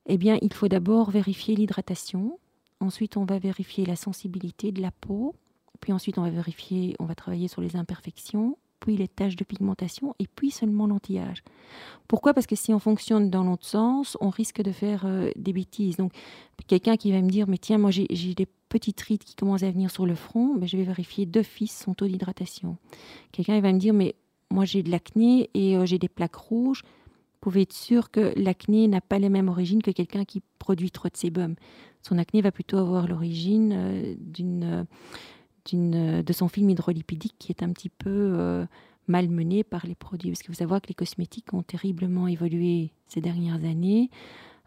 [0.08, 2.40] eh bien, il faut d'abord vérifier l'hydratation.
[2.80, 5.36] Ensuite, on va vérifier la sensibilité de la peau.
[5.80, 9.44] Puis ensuite, on va vérifier, on va travailler sur les imperfections, puis les taches de
[9.44, 11.44] pigmentation, et puis seulement l'anti-âge.
[12.08, 12.34] Pourquoi?
[12.34, 15.98] Parce que si on fonctionne dans l'autre sens, on risque de faire euh, des bêtises.
[15.98, 16.14] Donc,
[16.68, 19.72] quelqu'un qui va me dire, mais tiens, moi j'ai des petites rides qui commencent à
[19.72, 22.78] venir sur le front, ben, je vais vérifier d'office son taux d'hydratation.
[23.32, 24.16] Quelqu'un va me dire, mais
[24.52, 28.34] moi j'ai de l'acné et euh, j'ai des plaques rouges, vous pouvez être sûr que
[28.36, 31.56] l'acné n'a pas les mêmes origines que quelqu'un qui produit trop de sébum.
[32.02, 34.86] Son acné va plutôt avoir l'origine euh, d'une,
[35.66, 38.66] d'une, de son film hydrolipidique qui est un petit peu euh,
[39.08, 40.32] malmené par les produits.
[40.32, 44.10] Parce que vous savez que les cosmétiques ont terriblement évolué ces dernières années.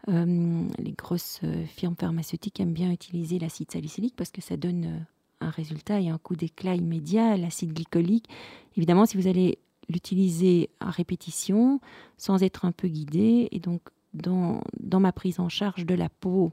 [0.07, 5.05] les grosses firmes pharmaceutiques aiment bien utiliser l'acide salicylique parce que ça donne
[5.39, 7.37] un résultat et un coup d'éclat immédiat.
[7.37, 8.27] L'acide glycolique,
[8.75, 9.59] évidemment, si vous allez
[9.89, 11.79] l'utiliser à répétition
[12.17, 13.47] sans être un peu guidé.
[13.51, 13.81] Et donc,
[14.13, 16.51] dans, dans ma prise en charge de la peau,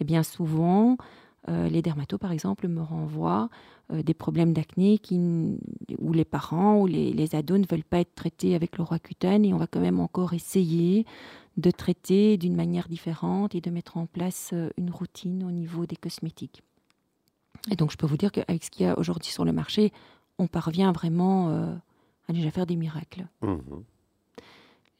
[0.00, 0.96] eh bien souvent,
[1.48, 3.48] euh, les dermatos, par exemple, me renvoient
[3.92, 5.00] euh, des problèmes d'acné
[5.98, 8.98] où les parents ou les, les, ados ne veulent pas être traités avec le roi
[8.98, 11.06] cutane et on va quand même encore essayer
[11.56, 15.86] de traiter d'une manière différente et de mettre en place euh, une routine au niveau
[15.86, 16.62] des cosmétiques.
[17.70, 19.92] Et donc, je peux vous dire qu'avec ce qu'il y a aujourd'hui sur le marché,
[20.38, 21.78] on parvient vraiment
[22.28, 23.26] à déjà faire des miracles.
[23.42, 23.84] Mhm.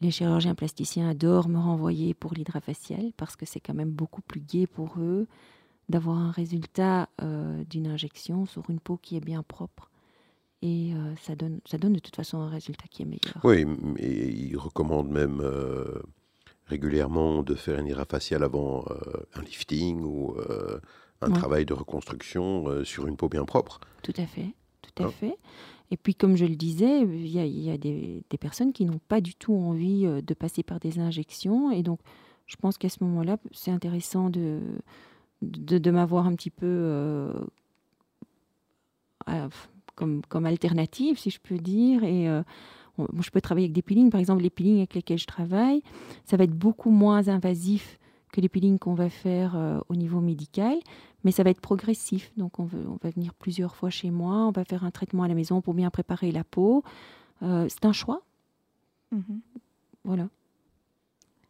[0.01, 4.41] Les chirurgiens plasticiens adorent me renvoyer pour l'hydrafacial parce que c'est quand même beaucoup plus
[4.41, 5.26] gai pour eux
[5.89, 9.91] d'avoir un résultat euh, d'une injection sur une peau qui est bien propre.
[10.62, 13.41] Et euh, ça, donne, ça donne de toute façon un résultat qui est meilleur.
[13.43, 13.64] Oui,
[13.99, 16.01] et ils recommandent même euh,
[16.66, 18.85] régulièrement de faire un hydrafacial avant
[19.35, 20.37] un lifting ou
[21.22, 23.81] un travail de reconstruction sur une peau bien propre.
[24.03, 24.53] Tout à fait,
[24.83, 25.11] tout à hein?
[25.11, 25.39] fait.
[25.91, 29.34] Et puis, comme je le disais, il y a, des, personnes qui n'ont pas du
[29.34, 31.70] tout envie euh, de passer par des injections.
[31.70, 32.01] Et donc,
[32.47, 34.61] je pense qu'à ce moment-là, c'est intéressant de,
[35.43, 37.32] de, m'avoir un petit peu euh,
[39.95, 42.05] comme, comme alternative, si je peux dire.
[42.05, 42.43] Et euh,
[43.20, 44.11] je peux travailler avec des peelings.
[44.11, 45.82] Par exemple, les peelings avec lesquels je travaille,
[46.24, 47.99] ça va être beaucoup moins invasif
[48.33, 50.79] que les peelings qu'on va faire au niveau médical
[51.24, 52.33] mais ça va être progressif.
[52.37, 55.35] Donc on, va venir plusieurs fois chez moi, on va faire un traitement à la
[55.35, 56.83] maison pour bien préparer la peau.
[57.43, 58.22] Euh, c'est un choix.
[59.12, 59.41] Mhm.
[60.05, 60.29] Voilà.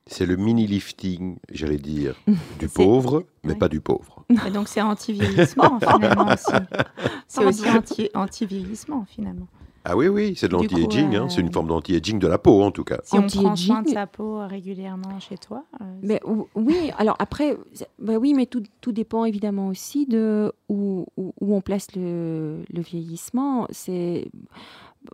[0.07, 2.17] C'est le mini lifting, j'allais dire,
[2.59, 4.25] du pauvre, mais pas du pauvre.
[4.47, 6.53] Et donc c'est anti-vieillissement finalement aussi.
[7.29, 9.49] C'est aussi anti-vieillissement finalement.
[9.91, 11.29] Ah oui, oui, c'est de l'anti-aging, hein.
[11.31, 12.99] c'est une euh, forme d'anti-aging de la peau en tout cas.
[13.05, 16.21] Si on prend soin de sa peau régulièrement chez toi euh, mais,
[16.55, 17.57] Oui, alors après,
[17.99, 22.83] bah oui, mais tout, tout, dépend évidemment aussi de où, où, on place le, le
[22.83, 23.67] vieillissement.
[23.71, 24.31] C'est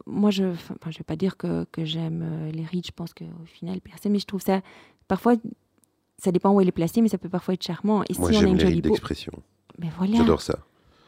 [0.07, 3.15] moi, je ne je vais pas dire que, que j'aime euh, les rides, je pense
[3.15, 4.61] qu'au final, personne, mais je trouve ça,
[5.09, 5.35] parfois,
[6.19, 8.03] ça dépend où elle est placée, mais ça peut parfois être charmant.
[8.05, 9.33] Et moi, si j'aime les rides d'expression.
[9.97, 10.17] Voilà.
[10.17, 10.59] J'adore ça.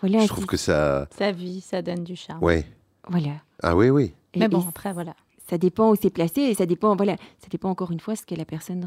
[0.00, 1.08] Voilà, je trouve que ça...
[1.10, 2.42] Ça vit, ça donne du charme.
[2.42, 2.66] Ouais.
[3.07, 3.32] Voilà.
[3.62, 4.14] Ah oui, oui.
[4.36, 5.14] Mais bon, après, voilà.
[5.48, 8.26] Ça dépend où c'est placé et ça dépend, voilà, ça dépend encore une fois ce
[8.26, 8.86] que la personne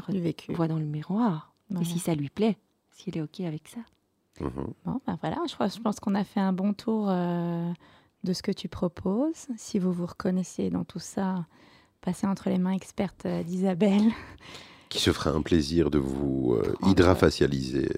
[0.50, 1.54] voit dans le miroir.
[1.80, 2.58] Et si ça lui plaît,
[2.90, 3.80] si elle est OK avec ça.
[4.44, 4.72] Mhm.
[4.84, 7.70] Bon, ben voilà, je, je pense qu'on a fait un bon tour euh,
[8.24, 9.46] de ce que tu proposes.
[9.56, 11.46] Si vous vous reconnaissez dans tout ça,
[12.00, 14.10] passez entre les mains expertes euh, d'Isabelle.
[14.90, 17.88] qui se fera un plaisir de vous euh, hydrafacialiser.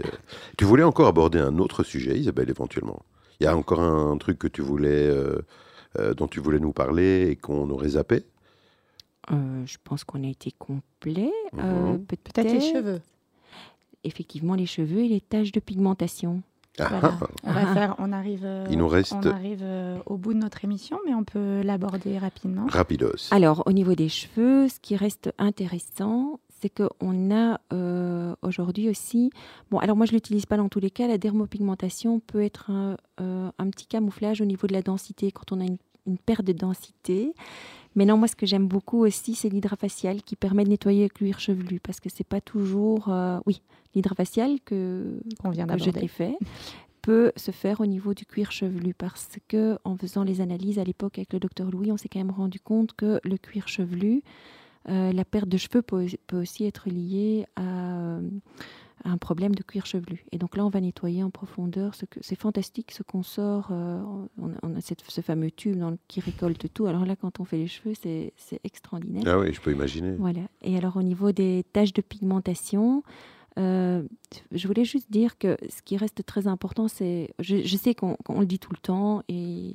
[0.58, 3.02] Tu voulais encore aborder un autre sujet, Isabelle, éventuellement?
[3.40, 5.40] Il y a encore un, truc que tu voulais, euh,
[5.98, 8.24] euh, dont tu voulais nous parler et qu'on aurait zappé
[9.30, 11.30] Je pense qu'on a été complet.
[11.52, 12.04] Mhm.
[12.06, 13.00] Peut-être les cheveux.
[14.04, 16.42] Effectivement, les cheveux et les taches de pigmentation.
[16.78, 17.18] Ah.
[17.44, 19.12] On, va faire, on arrive, Il nous reste...
[19.12, 19.64] on arrive
[20.06, 22.66] au bout de notre émission, mais on peut l'aborder rapidement.
[22.66, 23.28] Rapidos.
[23.30, 29.30] Alors, au niveau des cheveux, ce qui reste intéressant, c'est qu'on a euh, aujourd'hui aussi,
[29.70, 32.96] bon alors moi je l'utilise pas dans tous les cas, la dermopigmentation peut être un,
[33.20, 35.78] euh, petit camouflage au niveau de la densité quand on a une,
[36.24, 37.32] perte de densité.
[37.94, 41.08] Mais non, moi ce que j'aime beaucoup aussi, c'est l'hydrafacial qui permet de nettoyer le
[41.08, 43.62] cuir chevelu parce que c'est pas toujours, euh, oui,
[43.94, 46.34] l'hydrafacial que, on vient que je t'ai fait
[47.02, 50.84] peut se faire au niveau du cuir chevelu parce que en faisant les analyses à
[50.84, 54.22] l'époque avec le docteur Louis, on s'est quand même rendu compte que le cuir chevelu
[54.88, 58.18] euh, la perte de cheveux peut, aussi être liée à,
[59.04, 60.24] un problème de cuir chevelu.
[60.30, 61.92] Et donc là, on va nettoyer en profondeur.
[62.20, 63.68] C'est fantastique ce qu'on sort.
[63.72, 64.00] Euh,
[64.38, 66.86] on, a ce fameux tube dans qui récolte tout.
[66.86, 69.24] Alors là, quand on fait les cheveux, c'est extraordinaire.
[69.26, 70.12] Ah oui, je peux imaginer.
[70.12, 70.42] Voilà.
[70.62, 73.02] Et alors au niveau des taches de pigmentation,
[73.58, 74.02] euh,
[74.50, 78.46] je voulais juste dire que ce qui reste très important, c'est, je, sais qu'on le
[78.46, 79.74] dit tout le temps, et,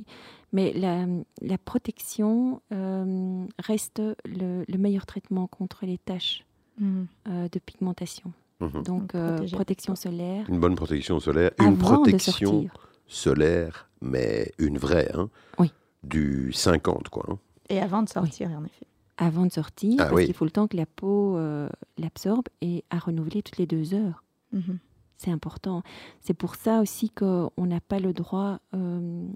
[0.52, 6.46] mais la, protection euh, reste le, meilleur traitement contre les taches
[6.80, 7.04] mmh.
[7.30, 8.34] euh, de pigmentation.
[8.60, 8.82] Mmh.
[8.84, 9.16] Donc,
[9.52, 10.50] protection solaire.
[10.50, 11.52] Une bonne protection solaire.
[11.60, 12.68] Une protection
[13.08, 15.12] solaire, mais une vraie.
[15.14, 15.72] Hein, oui.
[16.04, 17.26] Du 50, quoi.
[17.30, 17.38] Hein.
[17.70, 20.68] Et avant de sortir, en effet avant de sortir, ah parce qu'il faut le temps
[20.68, 24.24] que la peau euh, l'absorbe et à renouveler toutes les deux heures.
[24.54, 24.78] Mhm.
[25.18, 25.82] C'est important.
[26.22, 29.28] C'est pour ça aussi qu'on n'a pas le droit euh,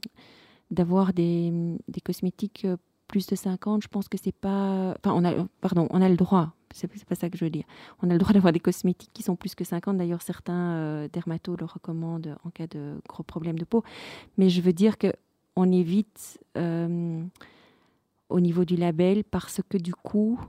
[0.70, 1.52] d'avoir des,
[1.88, 2.78] des, cosmétiques euh,
[3.08, 3.82] plus de 50.
[3.82, 4.96] Je pense que c'est pas.
[5.00, 6.54] Enfin, on a, pardon, on a le droit.
[6.74, 7.66] C'est pas ça que je veux dire.
[8.02, 9.98] On a le droit d'avoir des cosmétiques qui sont plus que 50.
[9.98, 13.84] D'ailleurs, certains dermatos le recommandent en cas de gros problèmes de peau.
[14.38, 15.12] Mais je veux dire que
[15.58, 16.40] on évite
[18.32, 20.40] au niveau du label parce que du coup,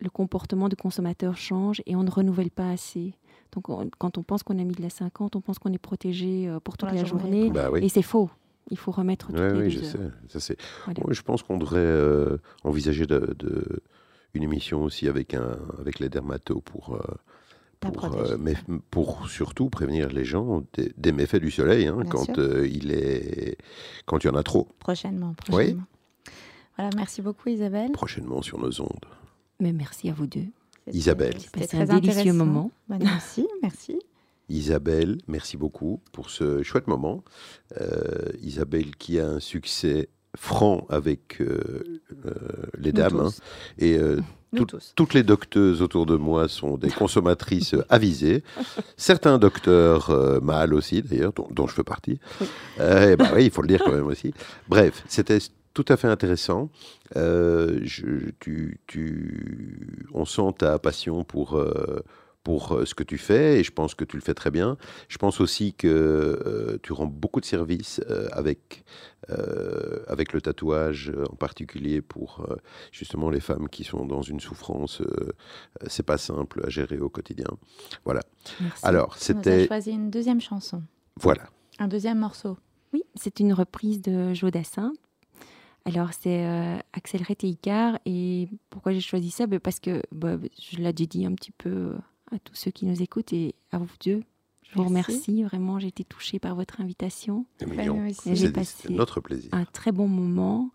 [0.00, 3.14] le comportement du consommateur change et on ne renouvelle pas assez.
[3.52, 3.66] Donc,
[3.98, 6.60] quand on pense qu'on a mis de la 50, on pense qu'on est protégé euh,
[6.60, 7.50] pour toute la, journée.
[7.50, 8.30] Bah et c'est faux.
[8.70, 9.98] Il faut remettre toutes les oui, je sais.
[10.28, 10.54] Ça,
[11.08, 13.82] je pense qu'on devrait euh, envisager de,
[14.34, 17.00] une émission aussi avec, un, avec les dermatos pour, euh,
[17.80, 18.54] pour, mais
[18.92, 20.62] pour surtout prévenir les gens
[20.96, 23.58] des, méfaits du soleil hein, quand, il est,
[24.06, 24.68] quand il y en a trop.
[24.78, 25.34] Prochainement.
[25.34, 25.82] prochainement.
[26.80, 27.92] Voilà, merci beaucoup Isabelle.
[27.92, 29.04] Prochainement sur nos ondes.
[29.60, 30.46] Mais merci à vous deux.
[30.90, 31.36] Isabelle.
[31.38, 32.70] C'était un délicieux moment.
[32.88, 33.98] merci, merci.
[34.48, 37.22] Isabelle, merci beaucoup pour ce chouette moment.
[37.78, 42.32] Euh, Isabelle qui a un succès franc avec euh, euh,
[42.78, 43.26] les dames.
[43.26, 43.30] Hein.
[43.78, 43.98] et
[44.96, 48.42] toutes les docteuses autour de moi sont des consommatrices avisées.
[48.96, 52.18] Certains docteurs mâles aussi, d'ailleurs, dont, je fais partie.
[52.40, 52.46] Oui.
[52.78, 54.32] Eh ben oui, il faut le dire quand même aussi.
[54.66, 55.40] Bref, c'était
[55.74, 56.70] tout à fait intéressant.
[57.16, 57.80] Euh,
[58.40, 62.04] tu, tu, on sent ta passion pour, euh,
[62.42, 64.76] pour euh, ce que tu fais et je pense que tu le fais très bien.
[65.08, 68.00] Je pense aussi que tu rends beaucoup de services
[68.32, 68.84] avec,
[70.08, 72.46] avec le tatouage, en particulier pour
[72.90, 75.02] justement les femmes qui sont dans une souffrance.
[75.86, 77.48] c'est pas simple à gérer au quotidien.
[78.04, 78.22] Voilà.
[78.60, 78.84] Merci.
[78.84, 79.66] Alors, c'était.
[79.66, 80.82] choisi une deuxième chanson.
[81.20, 81.44] Voilà.
[81.78, 82.58] Un deuxième morceau.
[82.92, 84.92] Oui, c'est une reprise de Jodassin
[85.84, 87.56] alors, c'est euh, accélérer tes
[88.04, 89.46] Et pourquoi j'ai choisi ça?
[89.46, 91.98] Ben, Parce que bah, je l'ai dit un petit peu euh,
[92.32, 94.22] à tous ceux qui nous écoutent et à vous deux.
[94.62, 95.42] Je vous remercie.
[95.42, 97.44] Vraiment, j'ai été touchée par votre invitation.
[98.26, 99.48] J'ai passé notre plaisir.
[99.52, 100.70] un très bon moment.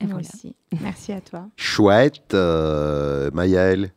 [0.00, 0.56] Et Moi aussi.
[0.80, 1.48] Merci à toi.
[1.56, 3.92] Chouette, euh, Maëlle.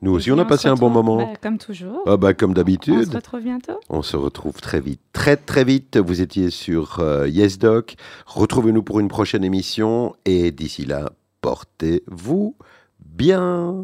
[0.00, 1.16] Nous aussi, on a passé un bon moment.
[1.16, 2.02] Bah, comme toujours.
[2.06, 3.08] Ah bah, comme d'habitude.
[3.08, 3.80] On se retrouve bientôt.
[3.88, 5.00] On se retrouve très vite.
[5.12, 5.96] Très, très vite.
[5.96, 7.96] Vous étiez sur euh, YesDoc.
[8.26, 10.14] Retrouvez-nous pour une prochaine émission.
[10.24, 12.54] Et d'ici là, portez-vous
[13.04, 13.74] bien.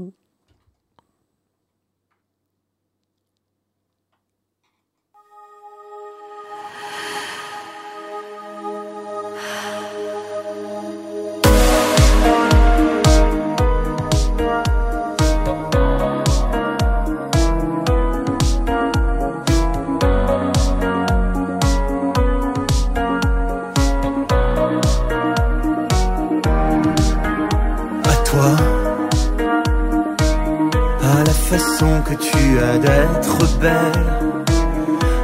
[31.56, 34.06] Que tu as d'être belle,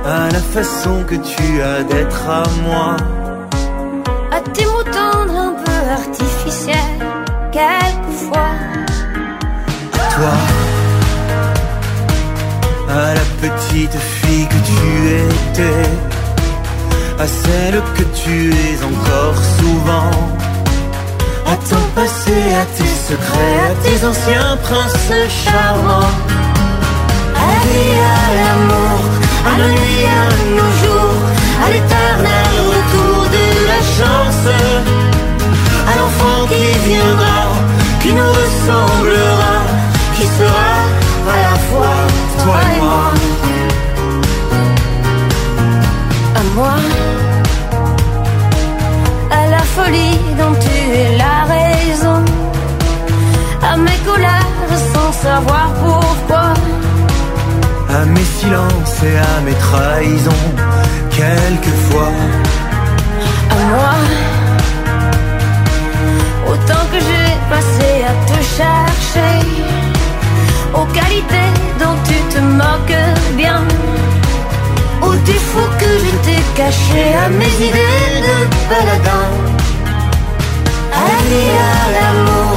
[0.07, 2.97] à la façon que tu as d'être à moi.
[4.31, 6.77] À tes mots tendres un peu artificiels,
[7.53, 8.55] quelquefois.
[9.95, 10.61] À toi
[13.41, 14.87] petite fille que tu
[15.27, 15.89] étais,
[17.19, 20.11] à celle que tu es encore souvent.
[21.47, 26.15] À ton passé, à tes secrets, à tes anciens princes charmants.
[27.65, 28.99] Vie, à l'amour,
[29.51, 30.27] à la nuit, à
[30.59, 31.19] nos jours,
[31.65, 34.47] à l'éternel retour de la chance.
[35.91, 37.41] À l'enfant qui viendra,
[38.03, 39.55] qui nous ressemblera,
[40.17, 40.73] qui sera
[41.35, 41.97] à la fois
[42.43, 43.09] toi et moi.
[46.41, 46.77] À moi,
[49.39, 51.70] à la folie dont tu es la raison,
[53.73, 56.47] à mes colères sans savoir pourquoi.
[57.99, 60.45] À mes silences et à mes trahisons,
[61.19, 62.13] quelquefois.
[63.55, 63.95] à moi.
[66.53, 69.37] Autant que j'ai passé à te chercher,
[70.79, 71.51] aux qualités
[71.81, 73.03] dont tu te moques
[73.37, 73.63] bien,
[75.07, 78.37] aux défauts que je t'ai cachés, à mes idées de
[78.71, 79.27] paladin.
[80.99, 82.50] À la vie, à l'amour,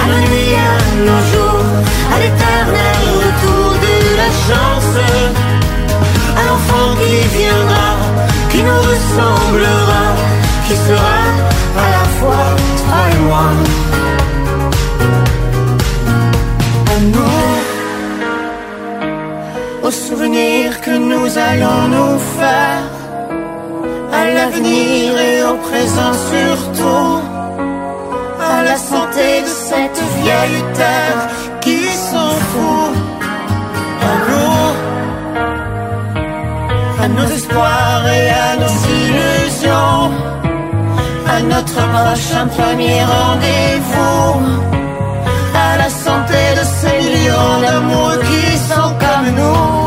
[0.00, 0.74] à la nuit, à
[1.08, 1.66] nos jours,
[2.12, 4.92] à l'éternel retour de la chance,
[6.38, 7.90] à l'enfant qui viendra,
[8.50, 10.04] qui nous ressemblera,
[10.66, 11.20] qui sera
[11.84, 12.46] à la fois
[12.80, 13.48] toi et moi.
[16.94, 17.46] À nous,
[19.86, 22.84] aux souvenirs que nous allons nous faire,
[24.12, 27.41] à l'avenir et au présent surtout,
[28.72, 31.22] la santé de cette vieille terre
[31.60, 32.94] qui s'en fout.
[34.10, 34.66] À nous,
[37.02, 40.04] à nos espoirs et à nos illusions,
[41.34, 44.28] à notre prochain premier rendez-vous,
[45.66, 49.81] à la santé de ces lions d'amour qui sont comme nous.